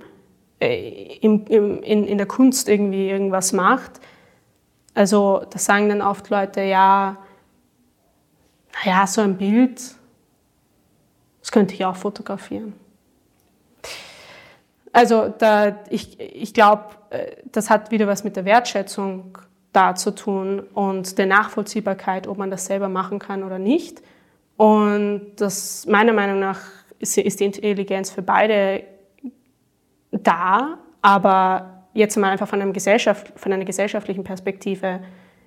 äh, 0.60 1.18
im, 1.22 1.46
in, 1.48 2.06
in 2.06 2.18
der 2.18 2.28
Kunst 2.28 2.70
irgendwie 2.70 3.10
irgendwas 3.10 3.54
macht. 3.54 4.00
Also 4.94 5.46
da 5.50 5.60
sagen 5.60 5.90
dann 5.90 6.02
oft 6.02 6.30
Leute, 6.30 6.62
ja, 6.62 7.18
naja, 8.86 9.08
so 9.08 9.22
ein 9.22 9.38
Bild, 9.38 9.80
das 11.40 11.52
könnte 11.52 11.74
ich 11.74 11.86
auch 11.86 11.96
fotografieren. 11.96 12.74
Also 15.00 15.30
da, 15.30 15.78
ich, 15.90 16.20
ich 16.20 16.54
glaube, 16.54 16.84
äh, 17.10 17.38
das 17.54 17.70
hat 17.70 17.90
wieder 17.90 18.06
was 18.06 18.26
mit 18.26 18.36
der 18.36 18.44
Wertschätzung 18.44 19.38
da 19.72 19.96
zu 19.96 20.12
tun 20.14 20.60
und 20.74 21.18
der 21.18 21.26
Nachvollziehbarkeit, 21.26 22.28
ob 22.28 22.38
man 22.38 22.52
das 22.52 22.66
selber 22.66 22.90
machen 22.90 23.18
kann 23.18 23.44
oder 23.46 23.60
nicht. 23.60 24.02
Und 24.58 25.38
das, 25.38 25.86
meiner 25.88 26.12
Meinung 26.12 26.40
nach 26.42 26.60
ist, 27.00 27.18
ist 27.18 27.40
die 27.40 27.46
Intelligenz 27.46 28.12
für 28.12 28.22
beide 28.22 28.84
da, 30.12 30.80
aber 31.02 31.86
jetzt 31.94 32.18
mal 32.18 32.32
einfach 32.32 32.50
von, 32.50 32.74
Gesellschaft, 32.74 33.32
von 33.38 33.54
einer 33.54 33.64
gesellschaftlichen 33.64 34.26
Perspektive 34.26 35.00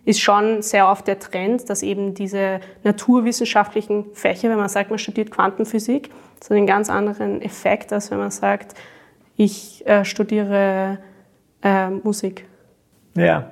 ist 0.07 0.23
schon 0.23 0.63
sehr 0.63 0.89
oft 0.89 1.07
der 1.07 1.19
Trend, 1.19 1.69
dass 1.69 1.83
eben 1.83 2.15
diese 2.15 2.61
naturwissenschaftlichen 2.85 4.15
Fächer, 4.15 4.49
wenn 4.49 4.57
man 4.57 4.71
sagt, 4.71 4.89
man 4.89 4.99
studiert 4.99 5.31
Quantenphysik, 5.31 6.09
so 6.43 6.55
einen 6.55 6.67
ganz 6.67 6.89
anderen 6.89 7.43
Effekt, 7.43 7.93
als 7.93 8.11
wenn 8.11 8.19
man 8.19 8.31
sagt, 8.31 8.75
ich 9.37 9.87
äh, 9.87 10.05
studiere 10.05 10.99
äh, 11.63 11.91
Musik. 11.91 12.47
Ja. 13.17 13.51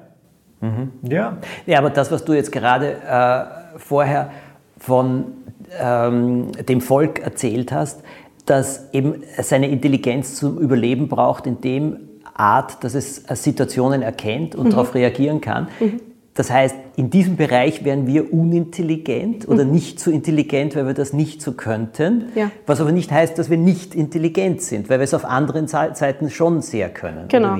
Mhm. 0.60 0.92
Ja. 1.02 1.38
Ja, 1.66 1.78
aber 1.78 1.90
das, 1.90 2.10
was 2.10 2.24
du 2.24 2.32
jetzt 2.32 2.52
gerade 2.52 2.94
äh, 2.94 3.78
vorher 3.78 4.30
von 4.78 5.32
ähm, 5.78 6.52
dem 6.52 6.80
Volk 6.80 7.20
erzählt 7.20 7.72
hast, 7.72 8.02
dass 8.46 8.92
eben 8.92 9.22
seine 9.40 9.68
Intelligenz 9.68 10.34
zum 10.36 10.58
Überleben 10.58 11.08
braucht 11.08 11.46
in 11.46 11.60
dem 11.60 12.08
Art, 12.34 12.82
dass 12.82 12.94
es 12.94 13.16
Situationen 13.42 14.02
erkennt 14.02 14.54
und 14.54 14.66
mhm. 14.66 14.70
darauf 14.70 14.94
reagieren 14.94 15.40
kann. 15.40 15.68
Mhm. 15.78 16.00
Das 16.40 16.50
heißt, 16.50 16.74
in 16.96 17.10
diesem 17.10 17.36
Bereich 17.36 17.84
wären 17.84 18.06
wir 18.06 18.32
unintelligent 18.32 19.46
oder 19.46 19.66
mhm. 19.66 19.72
nicht 19.72 20.00
so 20.00 20.10
intelligent, 20.10 20.74
weil 20.74 20.86
wir 20.86 20.94
das 20.94 21.12
nicht 21.12 21.42
so 21.42 21.52
könnten. 21.52 22.32
Ja. 22.34 22.50
Was 22.64 22.80
aber 22.80 22.92
nicht 22.92 23.12
heißt, 23.12 23.38
dass 23.38 23.50
wir 23.50 23.58
nicht 23.58 23.94
intelligent 23.94 24.62
sind, 24.62 24.88
weil 24.88 25.00
wir 25.00 25.04
es 25.04 25.12
auf 25.12 25.26
anderen 25.26 25.68
Seiten 25.68 26.30
schon 26.30 26.62
sehr 26.62 26.88
können. 26.88 27.28
Genau. 27.28 27.58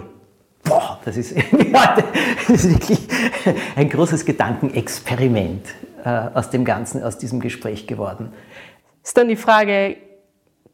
Boah, 0.64 0.98
das 1.04 1.18
ist, 1.18 1.36
das 2.48 2.48
ist 2.48 2.70
wirklich 2.70 3.00
ein 3.76 3.90
großes 3.90 4.24
Gedankenexperiment 4.24 5.66
äh, 6.02 6.08
aus 6.32 6.48
dem 6.48 6.64
Ganzen, 6.64 7.02
aus 7.02 7.18
diesem 7.18 7.38
Gespräch 7.38 7.86
geworden. 7.86 8.32
Ist 9.04 9.14
dann 9.14 9.28
die 9.28 9.36
Frage, 9.36 9.98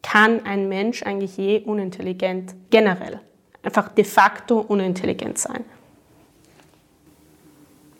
kann 0.04 0.46
ein 0.46 0.68
Mensch 0.68 1.02
eigentlich 1.02 1.36
je 1.36 1.58
unintelligent 1.62 2.54
generell, 2.70 3.18
einfach 3.64 3.88
de 3.88 4.04
facto 4.04 4.60
unintelligent 4.60 5.38
sein? 5.38 5.64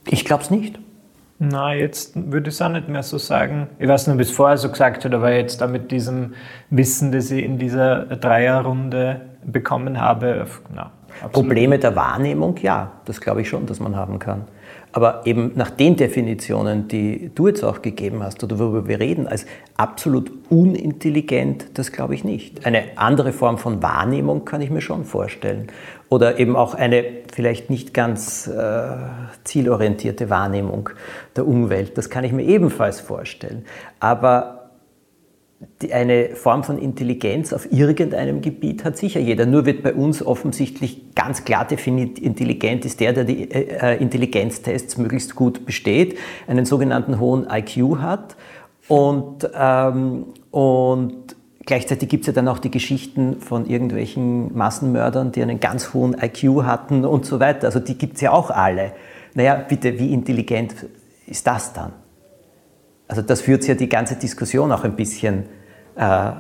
Ich 0.09 0.25
glaube 0.25 0.42
es 0.42 0.51
nicht. 0.51 0.79
Na, 1.38 1.75
jetzt 1.75 2.12
würde 2.14 2.49
ich 2.49 2.55
es 2.55 2.62
auch 2.62 2.71
nicht 2.71 2.88
mehr 2.88 3.03
so 3.03 3.19
sagen. 3.19 3.69
Ich 3.79 3.88
weiß 3.88 4.07
nicht, 4.07 4.14
ob 4.14 4.21
ich 4.21 4.29
es 4.29 4.35
vorher 4.35 4.57
so 4.57 4.71
gesagt 4.71 5.05
habe, 5.05 5.16
aber 5.16 5.33
jetzt 5.33 5.61
da 5.61 5.66
mit 5.66 5.90
diesem 5.90 6.35
Wissen, 6.71 7.12
das 7.12 7.31
ich 7.31 7.45
in 7.45 7.59
dieser 7.59 8.07
Dreierrunde 8.07 9.21
bekommen 9.45 10.01
habe, 10.01 10.47
na, 10.75 10.92
Probleme 11.33 11.79
der 11.79 11.95
Wahrnehmung, 11.95 12.57
ja, 12.62 12.92
das 13.05 13.21
glaube 13.21 13.42
ich 13.42 13.49
schon, 13.49 13.66
dass 13.66 13.81
man 13.81 13.97
haben 13.97 14.19
kann. 14.19 14.45
Aber 14.96 15.26
eben 15.26 15.52
nach 15.56 15.68
den 15.68 15.96
Definitionen, 15.96 16.88
die 16.88 17.30
du 17.35 17.48
jetzt 17.48 17.62
auch 17.62 17.82
gegeben 17.82 18.22
hast 18.22 18.42
oder 18.42 18.59
worüber 18.59 18.88
wir 18.88 18.98
reden, 18.98 19.26
als 19.26 19.44
absolut 19.76 20.32
unintelligent, 20.48 21.66
das 21.74 21.92
glaube 21.92 22.14
ich 22.14 22.24
nicht. 22.24 22.64
Eine 22.64 22.82
andere 22.96 23.35
Form 23.35 23.59
von 23.59 23.82
Wahrnehmung 23.82 24.46
kann 24.46 24.62
ich 24.62 24.70
mir 24.70 24.80
schon 24.80 25.04
vorstellen. 25.04 25.66
Oder 26.09 26.38
eben 26.38 26.56
auch 26.56 26.72
eine 26.72 27.04
vielleicht 27.30 27.68
nicht 27.68 27.92
ganz 27.92 28.46
äh, 28.46 28.87
zielorientierte 29.44 30.30
Wahrnehmung 30.30 30.88
der 31.37 31.46
Umwelt, 31.46 31.98
das 31.98 32.09
kann 32.09 32.24
ich 32.24 32.32
mir 32.32 32.44
ebenfalls 32.44 32.98
vorstellen. 32.98 33.66
Aber 34.00 34.56
eine 35.90 36.35
Form 36.35 36.64
von 36.64 36.79
Intelligenz 36.79 37.53
auf 37.53 37.71
irgendeinem 37.73 38.42
Gebiet 38.42 38.85
hat 38.85 38.97
sicher 38.97 39.21
jeder. 39.21 39.47
Nur 39.47 39.64
wird 39.64 39.83
bei 39.83 39.95
uns 39.95 40.25
offensichtlich 40.25 41.14
ganz 41.14 41.45
klar 41.45 41.66
definiert, 41.66 42.19
intelligent 42.19 42.85
ist 42.85 43.01
der, 43.01 43.12
der 43.12 43.25
die 43.25 43.51
äh, 43.51 43.95
äh 43.95 44.03
Intelligenztests 44.03 44.99
möglichst 44.99 45.35
gut 45.35 45.64
besteht, 45.64 46.19
einen 46.47 46.66
sogenannten 46.66 47.19
hohen 47.21 47.47
IQ 47.51 47.99
hat 47.99 48.37
und, 48.88 49.49
ähm, 49.55 50.27
und 50.51 51.37
Gleichzeitig 51.66 52.09
gibt 52.09 52.23
es 52.23 52.29
ja 52.29 52.33
dann 52.33 52.47
auch 52.47 52.61
die 52.61 52.71
Geschichten 52.71 53.40
von 53.40 53.66
irgendwelchen 53.66 54.57
Massenmördern, 54.57 55.33
die 55.33 55.42
einen 55.42 55.59
ganz 55.59 55.92
hohen 55.92 56.14
IQ 56.14 56.62
hatten 56.62 57.05
und 57.05 57.27
so 57.27 57.40
weiter. 57.40 57.66
Also 57.66 57.81
die 57.81 57.99
gibt 57.99 58.14
es 58.14 58.21
ja 58.21 58.31
auch 58.31 58.51
alle. 58.51 58.92
Naja, 59.35 59.57
bitte, 59.57 59.99
wie 59.99 60.12
intelligent 60.12 60.77
ist 61.27 61.45
das 61.45 61.73
dann? 61.73 61.92
Also 63.09 63.23
das 63.23 63.42
führt 63.42 63.66
ja 63.66 63.75
die 63.75 63.88
ganze 63.88 64.16
Diskussion 64.16 64.73
auch 64.73 64.85
ein 64.85 64.97
bisschen 64.97 65.45
äh, 65.97 66.31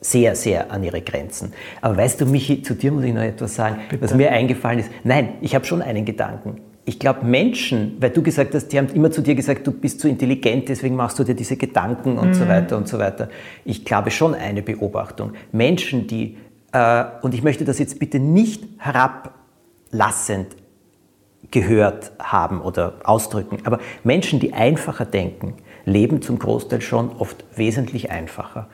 sehr, 0.00 0.36
sehr 0.36 0.70
an 0.70 0.84
ihre 0.84 1.00
Grenzen. 1.00 1.52
Aber 1.80 1.96
weißt 1.96 2.20
du, 2.20 2.26
Michi, 2.26 2.62
zu 2.62 2.74
dir 2.74 2.92
muss 2.92 3.04
ich 3.04 3.14
noch 3.14 3.22
etwas 3.22 3.54
sagen, 3.54 3.78
Bitte? 3.88 4.02
was 4.02 4.14
mir 4.14 4.30
eingefallen 4.30 4.80
ist. 4.80 4.90
Nein, 5.04 5.34
ich 5.40 5.54
habe 5.54 5.64
schon 5.64 5.82
einen 5.82 6.04
Gedanken. 6.04 6.60
Ich 6.84 7.00
glaube, 7.00 7.26
Menschen, 7.26 7.96
weil 7.98 8.10
du 8.10 8.22
gesagt 8.22 8.54
hast, 8.54 8.68
die 8.68 8.78
haben 8.78 8.88
immer 8.88 9.10
zu 9.10 9.20
dir 9.20 9.34
gesagt, 9.34 9.66
du 9.66 9.72
bist 9.72 9.98
zu 10.00 10.08
intelligent, 10.08 10.68
deswegen 10.68 10.94
machst 10.94 11.18
du 11.18 11.24
dir 11.24 11.34
diese 11.34 11.56
Gedanken 11.56 12.16
und 12.16 12.28
mhm. 12.28 12.34
so 12.34 12.46
weiter 12.46 12.76
und 12.76 12.86
so 12.86 12.98
weiter. 12.98 13.28
Ich 13.64 13.84
glaube 13.84 14.12
schon 14.12 14.34
eine 14.34 14.62
Beobachtung. 14.62 15.32
Menschen, 15.50 16.06
die, 16.06 16.36
äh, 16.72 17.04
und 17.22 17.34
ich 17.34 17.42
möchte 17.42 17.64
das 17.64 17.80
jetzt 17.80 17.98
bitte 17.98 18.20
nicht 18.20 18.62
herablassend 18.78 20.54
gehört 21.50 22.12
haben 22.20 22.60
oder 22.60 22.94
ausdrücken, 23.04 23.58
aber 23.64 23.80
Menschen, 24.04 24.38
die 24.38 24.52
einfacher 24.52 25.04
denken, 25.04 25.54
leben 25.86 26.20
zum 26.20 26.38
Großteil 26.38 26.82
schon 26.82 27.10
oft 27.18 27.44
wesentlich 27.56 28.10
einfacher. 28.10 28.68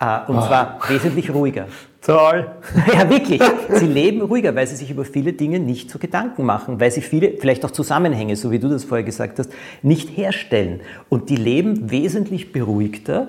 Äh, 0.00 0.20
und 0.28 0.38
oh. 0.38 0.40
zwar 0.40 0.78
wesentlich 0.88 1.32
ruhiger. 1.32 1.66
Toll. 2.00 2.50
Ja, 2.92 3.08
wirklich. 3.08 3.40
Sie 3.68 3.86
leben 3.86 4.22
ruhiger, 4.22 4.54
weil 4.56 4.66
sie 4.66 4.74
sich 4.76 4.90
über 4.90 5.04
viele 5.04 5.34
Dinge 5.34 5.60
nicht 5.60 5.90
so 5.90 5.98
Gedanken 5.98 6.44
machen, 6.44 6.80
weil 6.80 6.90
sie 6.90 7.00
viele, 7.00 7.34
vielleicht 7.38 7.64
auch 7.64 7.70
Zusammenhänge, 7.70 8.34
so 8.34 8.50
wie 8.50 8.58
du 8.58 8.68
das 8.68 8.84
vorher 8.84 9.04
gesagt 9.04 9.38
hast, 9.38 9.52
nicht 9.82 10.16
herstellen. 10.16 10.80
Und 11.08 11.30
die 11.30 11.36
leben 11.36 11.90
wesentlich 11.90 12.52
beruhigter 12.52 13.28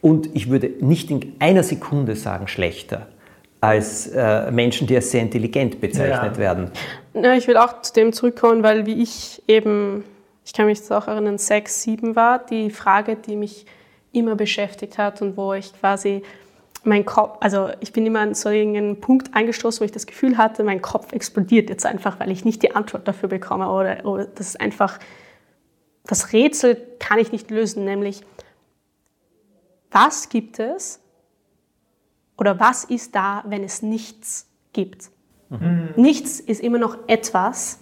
und 0.00 0.34
ich 0.34 0.50
würde 0.50 0.70
nicht 0.80 1.10
in 1.10 1.34
einer 1.38 1.62
Sekunde 1.62 2.16
sagen 2.16 2.48
schlechter 2.48 3.06
als 3.60 4.06
äh, 4.06 4.50
Menschen, 4.50 4.86
die 4.86 4.96
als 4.96 5.10
sehr 5.10 5.20
intelligent 5.20 5.80
bezeichnet 5.80 6.36
ja. 6.36 6.38
werden. 6.38 6.70
Ja, 7.12 7.34
ich 7.34 7.46
will 7.46 7.58
auch 7.58 7.82
zu 7.82 7.92
dem 7.92 8.12
zurückkommen, 8.12 8.62
weil 8.62 8.86
wie 8.86 9.02
ich 9.02 9.42
eben 9.46 10.04
ich 10.50 10.54
kann 10.54 10.66
mich 10.66 10.90
auch 10.90 11.06
erinnern, 11.06 11.38
sechs, 11.38 11.82
sieben 11.82 12.16
war 12.16 12.44
die 12.44 12.70
Frage, 12.70 13.14
die 13.14 13.36
mich 13.36 13.66
immer 14.10 14.34
beschäftigt 14.34 14.98
hat 14.98 15.22
und 15.22 15.36
wo 15.36 15.52
ich 15.54 15.72
quasi 15.78 16.24
mein 16.82 17.04
Kopf, 17.04 17.36
also 17.38 17.68
ich 17.78 17.92
bin 17.92 18.04
immer 18.04 18.18
an 18.18 18.34
so 18.34 18.48
einen 18.48 19.00
Punkt 19.00 19.32
eingestoßen, 19.32 19.78
wo 19.80 19.84
ich 19.84 19.92
das 19.92 20.06
Gefühl 20.06 20.38
hatte, 20.38 20.64
mein 20.64 20.82
Kopf 20.82 21.12
explodiert 21.12 21.70
jetzt 21.70 21.86
einfach, 21.86 22.18
weil 22.18 22.32
ich 22.32 22.44
nicht 22.44 22.64
die 22.64 22.74
Antwort 22.74 23.06
dafür 23.06 23.28
bekomme 23.28 23.70
oder, 23.70 24.04
oder 24.04 24.24
das 24.24 24.48
ist 24.48 24.60
einfach, 24.60 24.98
das 26.06 26.32
Rätsel 26.32 26.84
kann 26.98 27.20
ich 27.20 27.30
nicht 27.30 27.48
lösen, 27.52 27.84
nämlich 27.84 28.22
was 29.92 30.30
gibt 30.30 30.58
es 30.58 31.00
oder 32.36 32.58
was 32.58 32.82
ist 32.82 33.14
da, 33.14 33.44
wenn 33.46 33.62
es 33.62 33.82
nichts 33.82 34.48
gibt? 34.72 35.10
Mhm. 35.48 35.90
Nichts 35.94 36.40
ist 36.40 36.60
immer 36.60 36.78
noch 36.78 36.98
etwas, 37.06 37.78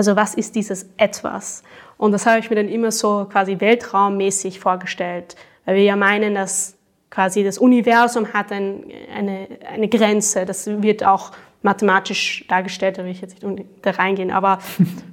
also 0.00 0.16
was 0.16 0.32
ist 0.34 0.54
dieses 0.54 0.88
etwas? 0.96 1.62
Und 1.98 2.12
das 2.12 2.24
habe 2.24 2.38
ich 2.38 2.48
mir 2.48 2.56
dann 2.56 2.70
immer 2.70 2.90
so 2.90 3.26
quasi 3.30 3.60
weltraummäßig 3.60 4.58
vorgestellt, 4.58 5.36
weil 5.66 5.76
wir 5.76 5.82
ja 5.82 5.94
meinen, 5.94 6.34
dass 6.34 6.78
quasi 7.10 7.44
das 7.44 7.58
Universum 7.58 8.32
hat 8.32 8.50
ein, 8.50 8.84
eine, 9.14 9.46
eine 9.70 9.88
Grenze. 9.88 10.46
Das 10.46 10.66
wird 10.66 11.04
auch 11.04 11.32
mathematisch 11.60 12.46
dargestellt, 12.48 12.96
da 12.96 13.04
will 13.04 13.10
ich 13.10 13.20
jetzt 13.20 13.42
nicht 13.42 13.66
da 13.82 13.90
reingehen. 13.90 14.30
Aber 14.30 14.60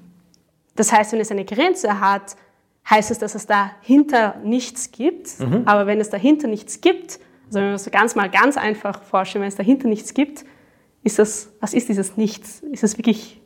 das 0.77 0.93
heißt, 0.93 1.11
wenn 1.11 1.19
es 1.19 1.31
eine 1.31 1.43
Grenze 1.43 1.99
hat, 1.99 2.37
heißt 2.89 3.11
es, 3.11 3.19
dass 3.19 3.35
es 3.35 3.45
dahinter 3.45 4.37
nichts 4.41 4.93
gibt. 4.93 5.37
Mhm. 5.41 5.63
Aber 5.65 5.85
wenn 5.85 5.99
es 5.99 6.09
dahinter 6.11 6.47
nichts 6.47 6.79
gibt, 6.79 7.19
also 7.47 7.59
wenn 7.59 7.67
wir 7.67 7.73
es 7.73 7.91
ganz 7.91 8.15
mal 8.15 8.29
ganz 8.29 8.55
einfach 8.55 9.03
vorstellen, 9.03 9.41
wenn 9.41 9.49
es 9.49 9.57
dahinter 9.57 9.89
nichts 9.89 10.13
gibt, 10.13 10.45
ist 11.03 11.19
das, 11.19 11.51
was 11.59 11.73
ist 11.73 11.89
dieses 11.89 12.15
Nichts? 12.15 12.61
Ist 12.71 12.85
es 12.85 12.97
wirklich 12.97 13.41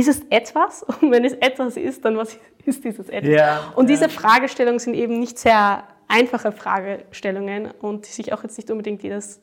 ist 0.00 0.08
es 0.08 0.22
etwas? 0.30 0.82
Und 1.00 1.10
wenn 1.10 1.24
es 1.24 1.34
etwas 1.34 1.76
ist, 1.76 2.04
dann 2.04 2.16
was 2.16 2.38
ist 2.64 2.84
dieses 2.84 3.08
etwas? 3.08 3.30
Ja, 3.30 3.72
und 3.74 3.88
diese 3.88 4.04
ja. 4.04 4.08
Fragestellungen 4.08 4.78
sind 4.78 4.94
eben 4.94 5.18
nicht 5.18 5.38
sehr 5.38 5.84
einfache 6.08 6.52
Fragestellungen 6.52 7.70
und 7.80 8.06
die 8.06 8.10
sich 8.10 8.32
auch 8.32 8.42
jetzt 8.42 8.58
nicht 8.58 8.70
unbedingt 8.70 9.02
jedes 9.02 9.40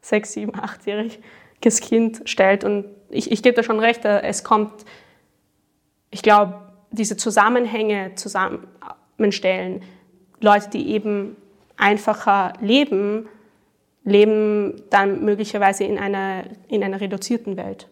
sechs, 0.00 0.32
sieben, 0.32 0.54
achtjähriges 0.54 1.80
Kind 1.80 2.22
stellt. 2.24 2.64
Und 2.64 2.86
ich, 3.10 3.32
ich 3.32 3.42
gebe 3.42 3.56
da 3.56 3.62
schon 3.62 3.80
recht, 3.80 4.04
äh, 4.04 4.22
es 4.22 4.44
kommt, 4.44 4.84
ich 6.10 6.22
glaube, 6.22 6.62
diese 6.92 7.16
Zusammenhänge 7.16 8.14
zusammenstellen, 8.14 9.82
Leute, 10.40 10.70
die 10.70 10.90
eben 10.90 11.36
einfacher 11.76 12.52
leben, 12.60 13.28
leben 14.04 14.82
dann 14.90 15.24
möglicherweise 15.24 15.84
in 15.84 15.98
einer, 15.98 16.44
in 16.68 16.84
einer 16.84 17.00
reduzierten 17.00 17.56
Welt. 17.56 17.88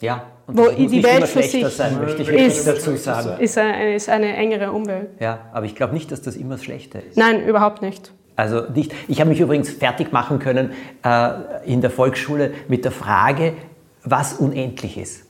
Ja, 0.00 0.26
und 0.46 0.58
wo 0.58 0.68
die 0.68 1.02
Welt 1.02 1.26
für 1.26 1.42
sich 1.42 1.66
sein, 1.68 1.98
möchte 2.00 2.22
ich 2.22 2.28
ist, 2.28 2.66
dazu 2.66 2.96
sagen. 2.96 3.40
Ist 3.40 3.56
eine, 3.56 3.94
ist 3.94 4.08
eine 4.08 4.36
engere 4.36 4.72
Umwelt. 4.72 5.08
Ja, 5.20 5.46
aber 5.52 5.66
ich 5.66 5.74
glaube 5.74 5.94
nicht, 5.94 6.12
dass 6.12 6.22
das 6.22 6.36
immer 6.36 6.56
das 6.56 6.64
Schlechte 6.64 6.98
ist. 6.98 7.16
Nein, 7.16 7.46
überhaupt 7.46 7.82
nicht. 7.82 8.12
Also 8.36 8.62
nicht. 8.74 8.92
Ich 9.08 9.20
habe 9.20 9.30
mich 9.30 9.40
übrigens 9.40 9.70
fertig 9.70 10.12
machen 10.12 10.38
können 10.38 10.72
äh, 11.04 11.30
in 11.64 11.80
der 11.80 11.90
Volksschule 11.90 12.52
mit 12.68 12.84
der 12.84 12.92
Frage, 12.92 13.54
was 14.02 14.34
unendlich 14.34 14.98
ist. 14.98 15.24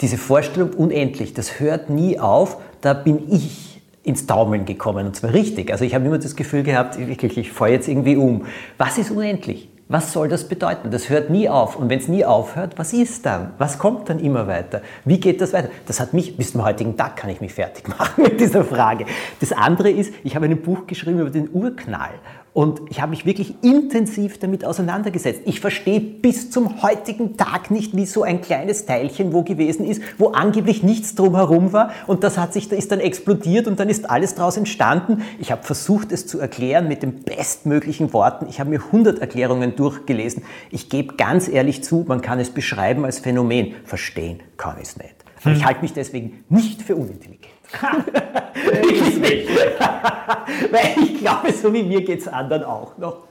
Diese 0.00 0.18
Vorstellung 0.18 0.70
unendlich, 0.74 1.34
das 1.34 1.60
hört 1.60 1.90
nie 1.90 2.18
auf. 2.18 2.58
Da 2.80 2.92
bin 2.92 3.30
ich 3.30 3.82
ins 4.02 4.26
Taumeln 4.26 4.64
gekommen 4.64 5.06
und 5.06 5.16
zwar 5.16 5.32
richtig. 5.32 5.70
Also 5.70 5.84
ich 5.84 5.94
habe 5.94 6.06
immer 6.06 6.18
das 6.18 6.36
Gefühl 6.36 6.62
gehabt, 6.62 6.98
wirklich, 6.98 7.36
ich 7.38 7.52
fahre 7.52 7.70
jetzt 7.70 7.86
irgendwie 7.86 8.16
um. 8.16 8.46
Was 8.78 8.98
ist 8.98 9.10
unendlich? 9.10 9.68
Was 9.92 10.12
soll 10.12 10.28
das 10.28 10.44
bedeuten? 10.44 10.92
Das 10.92 11.08
hört 11.08 11.30
nie 11.30 11.48
auf. 11.48 11.74
Und 11.74 11.90
wenn 11.90 11.98
es 11.98 12.06
nie 12.06 12.24
aufhört, 12.24 12.74
was 12.76 12.92
ist 12.92 13.26
dann? 13.26 13.54
Was 13.58 13.76
kommt 13.76 14.08
dann 14.08 14.20
immer 14.20 14.46
weiter? 14.46 14.82
Wie 15.04 15.18
geht 15.18 15.40
das 15.40 15.52
weiter? 15.52 15.68
Das 15.88 15.98
hat 15.98 16.14
mich, 16.14 16.36
bis 16.36 16.52
zum 16.52 16.62
heutigen 16.62 16.96
Tag 16.96 17.16
kann 17.16 17.28
ich 17.28 17.40
mich 17.40 17.52
fertig 17.52 17.88
machen 17.98 18.22
mit 18.22 18.38
dieser 18.38 18.64
Frage. 18.64 19.06
Das 19.40 19.50
andere 19.50 19.90
ist, 19.90 20.14
ich 20.22 20.36
habe 20.36 20.46
ein 20.46 20.62
Buch 20.62 20.86
geschrieben 20.86 21.18
über 21.18 21.30
den 21.30 21.50
Urknall. 21.52 22.12
Und 22.52 22.80
ich 22.90 23.00
habe 23.00 23.10
mich 23.10 23.24
wirklich 23.26 23.54
intensiv 23.62 24.38
damit 24.38 24.64
auseinandergesetzt. 24.64 25.42
Ich 25.44 25.60
verstehe 25.60 26.00
bis 26.00 26.50
zum 26.50 26.82
heutigen 26.82 27.36
Tag 27.36 27.70
nicht, 27.70 27.94
wie 27.94 28.06
so 28.06 28.22
ein 28.22 28.40
kleines 28.40 28.86
Teilchen 28.86 29.32
wo 29.32 29.44
gewesen 29.44 29.86
ist, 29.86 30.02
wo 30.18 30.28
angeblich 30.28 30.82
nichts 30.82 31.14
drumherum 31.14 31.72
war 31.72 31.90
und 32.06 32.24
das 32.24 32.38
hat 32.38 32.52
sich, 32.52 32.68
da 32.68 32.74
ist 32.74 32.90
dann 32.90 32.98
explodiert 32.98 33.68
und 33.68 33.78
dann 33.78 33.88
ist 33.88 34.10
alles 34.10 34.34
daraus 34.34 34.56
entstanden. 34.56 35.22
Ich 35.38 35.52
habe 35.52 35.62
versucht, 35.62 36.10
es 36.10 36.26
zu 36.26 36.40
erklären 36.40 36.88
mit 36.88 37.02
den 37.02 37.22
bestmöglichen 37.22 38.12
Worten. 38.12 38.46
Ich 38.48 38.58
habe 38.58 38.70
mir 38.70 38.80
100 38.80 39.20
Erklärungen 39.20 39.76
durchgelesen. 39.76 40.42
Ich 40.70 40.88
gebe 40.88 41.14
ganz 41.14 41.48
ehrlich 41.48 41.84
zu, 41.84 42.04
man 42.08 42.20
kann 42.20 42.40
es 42.40 42.50
beschreiben 42.50 43.04
als 43.04 43.20
Phänomen. 43.20 43.74
Verstehen 43.84 44.40
kann 44.56 44.76
ich 44.78 44.88
es 44.88 44.96
nicht. 44.96 45.14
Aber 45.42 45.54
ich 45.54 45.64
halte 45.64 45.82
mich 45.82 45.92
deswegen 45.92 46.44
nicht 46.48 46.82
für 46.82 46.96
unintelligent. 46.96 47.49
Weil 50.70 51.02
ich 51.02 51.18
glaube, 51.18 51.52
so 51.52 51.72
wie 51.72 51.82
mir 51.82 52.04
geht 52.04 52.20
es 52.20 52.28
anderen 52.28 52.64
auch 52.64 52.96
noch. 52.98 53.24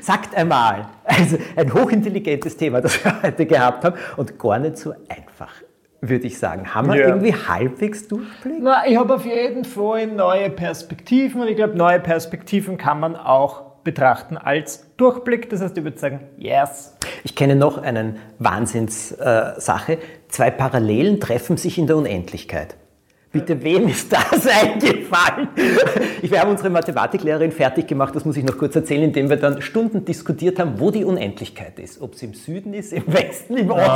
Sagt 0.00 0.36
einmal, 0.36 0.86
also 1.04 1.38
ein 1.56 1.72
hochintelligentes 1.72 2.56
Thema, 2.56 2.80
das 2.80 3.02
wir 3.04 3.22
heute 3.22 3.46
gehabt 3.46 3.84
haben 3.84 3.96
und 4.16 4.38
gar 4.38 4.58
nicht 4.58 4.78
so 4.78 4.92
einfach, 5.08 5.52
würde 6.00 6.26
ich 6.26 6.38
sagen. 6.38 6.74
Haben 6.74 6.88
wir 6.88 7.00
ja. 7.00 7.08
irgendwie 7.08 7.34
halbwegs 7.34 8.06
Durchblick? 8.06 8.58
Na, 8.60 8.86
ich 8.86 8.96
habe 8.96 9.14
auf 9.14 9.24
jeden 9.24 9.64
Fall 9.64 10.08
neue 10.08 10.50
Perspektiven 10.50 11.40
und 11.40 11.48
ich 11.48 11.56
glaube, 11.56 11.76
neue 11.76 12.00
Perspektiven 12.00 12.76
kann 12.76 13.00
man 13.00 13.16
auch 13.16 13.62
betrachten 13.82 14.36
als 14.36 14.94
Durchblick. 14.96 15.48
Das 15.48 15.62
heißt, 15.62 15.76
ich 15.78 15.84
würde 15.84 15.98
sagen, 15.98 16.20
yes. 16.36 16.94
Ich 17.24 17.34
kenne 17.34 17.56
noch 17.56 17.78
eine 17.78 18.16
Wahnsinnssache. 18.38 19.98
Zwei 20.28 20.50
Parallelen 20.50 21.18
treffen 21.18 21.56
sich 21.56 21.78
in 21.78 21.86
der 21.86 21.96
Unendlichkeit. 21.96 22.76
Bitte, 23.36 23.62
wem 23.62 23.88
ist 23.88 24.10
das 24.10 24.46
eingefallen? 24.62 25.48
Ich, 26.22 26.30
wir 26.30 26.40
haben 26.40 26.50
unsere 26.50 26.70
Mathematiklehrerin 26.70 27.52
fertig 27.52 27.86
gemacht, 27.86 28.16
das 28.16 28.24
muss 28.24 28.34
ich 28.38 28.44
noch 28.44 28.56
kurz 28.56 28.74
erzählen, 28.74 29.02
indem 29.02 29.28
wir 29.28 29.36
dann 29.36 29.60
Stunden 29.60 30.06
diskutiert 30.06 30.58
haben, 30.58 30.80
wo 30.80 30.90
die 30.90 31.04
Unendlichkeit 31.04 31.78
ist. 31.78 32.00
Ob 32.00 32.14
es 32.14 32.22
im 32.22 32.32
Süden 32.32 32.72
ist, 32.72 32.94
im 32.94 33.06
Westen, 33.12 33.58
im 33.58 33.70
Osten. 33.70 33.90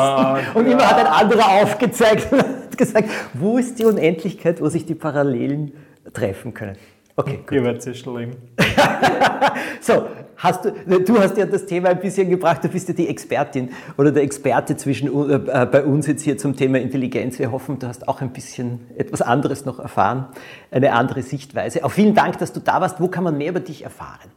Oh, 0.55 0.59
und 0.59 0.67
immer 0.67 0.87
hat 0.87 0.99
ein 0.99 1.07
anderer 1.07 1.63
aufgezeigt 1.63 2.31
und 2.31 2.77
gesagt, 2.77 3.09
wo 3.33 3.57
ist 3.57 3.79
die 3.79 3.87
Unendlichkeit, 3.87 4.61
wo 4.61 4.69
sich 4.69 4.85
die 4.85 4.95
Parallelen 4.95 5.73
treffen 6.13 6.53
können. 6.53 6.77
Okay, 7.17 7.39
gut. 7.39 7.53
Ihr 7.53 7.65
werdet 7.65 7.87
es 7.87 7.99
schlimm. 7.99 8.33
so, 9.81 10.07
hast 10.41 10.65
du, 10.65 10.73
du 10.73 11.21
hast 11.21 11.37
ja 11.37 11.47
das 11.47 11.67
Thema 11.67 11.91
ein 11.91 12.01
bisschen 12.01 12.29
gebracht, 12.29 12.65
du 12.65 12.69
bist 12.69 12.89
ja 12.89 12.95
die 12.95 13.09
Expertin 13.09 13.71
oder 13.97 14.11
der 14.11 14.23
Experte 14.23 14.77
zwischen, 14.77 15.09
äh, 15.31 15.39
bei 15.67 15.85
uns 15.85 16.07
jetzt 16.07 16.23
hier 16.23 16.39
zum 16.39 16.57
Thema 16.57 16.79
Intelligenz. 16.79 17.39
Wir 17.39 17.53
hoffen, 17.53 17.79
du 17.79 17.87
hast 17.87 18.09
auch 18.09 18.21
ein 18.21 18.33
bisschen 18.33 18.81
etwas 18.97 19.23
anderes 19.23 19.65
noch 19.67 19.79
erfahren, 19.79 20.27
eine 20.71 20.93
andere 20.93 21.23
Sichtweise. 21.23 21.85
Auch 21.85 21.93
vielen 21.93 22.15
Dank, 22.15 22.39
dass 22.39 22.53
du 22.53 22.61
da 22.61 22.81
warst. 22.81 23.01
Wo 23.01 23.09
kann 23.09 23.25
man 23.25 23.37
mehr 23.37 23.51
über 23.51 23.61
dich 23.61 23.85
erfahren? 23.85 24.31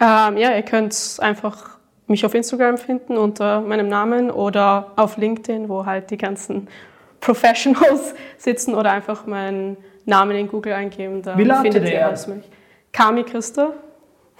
Ähm, 0.00 0.36
ja, 0.36 0.54
ihr 0.54 0.62
könnt 0.62 1.16
einfach 1.20 1.78
mich 2.06 2.24
auf 2.24 2.34
Instagram 2.34 2.78
finden 2.78 3.16
unter 3.16 3.60
meinem 3.62 3.88
Namen 3.88 4.30
oder 4.30 4.92
auf 4.96 5.16
LinkedIn, 5.16 5.68
wo 5.68 5.86
halt 5.86 6.10
die 6.10 6.18
ganzen 6.18 6.68
Professionals 7.20 8.14
sitzen 8.36 8.74
oder 8.74 8.92
einfach 8.92 9.26
meinen 9.26 9.76
Namen 10.04 10.36
in 10.36 10.48
Google 10.48 10.74
eingeben. 10.74 11.22
Da 11.22 11.36
Wie 11.36 11.44
lautet 11.44 11.72
findet 11.74 11.92
ihr 11.92 12.06
alles 12.06 12.26
mich. 12.28 12.44
Kami 12.92 13.24
Christa. 13.24 13.72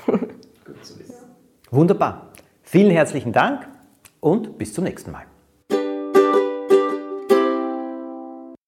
Wunderbar. 1.70 2.32
Vielen 2.62 2.90
herzlichen 2.90 3.32
Dank 3.32 3.68
und 4.20 4.58
bis 4.58 4.74
zum 4.74 4.84
nächsten 4.84 5.12
Mal. 5.12 5.24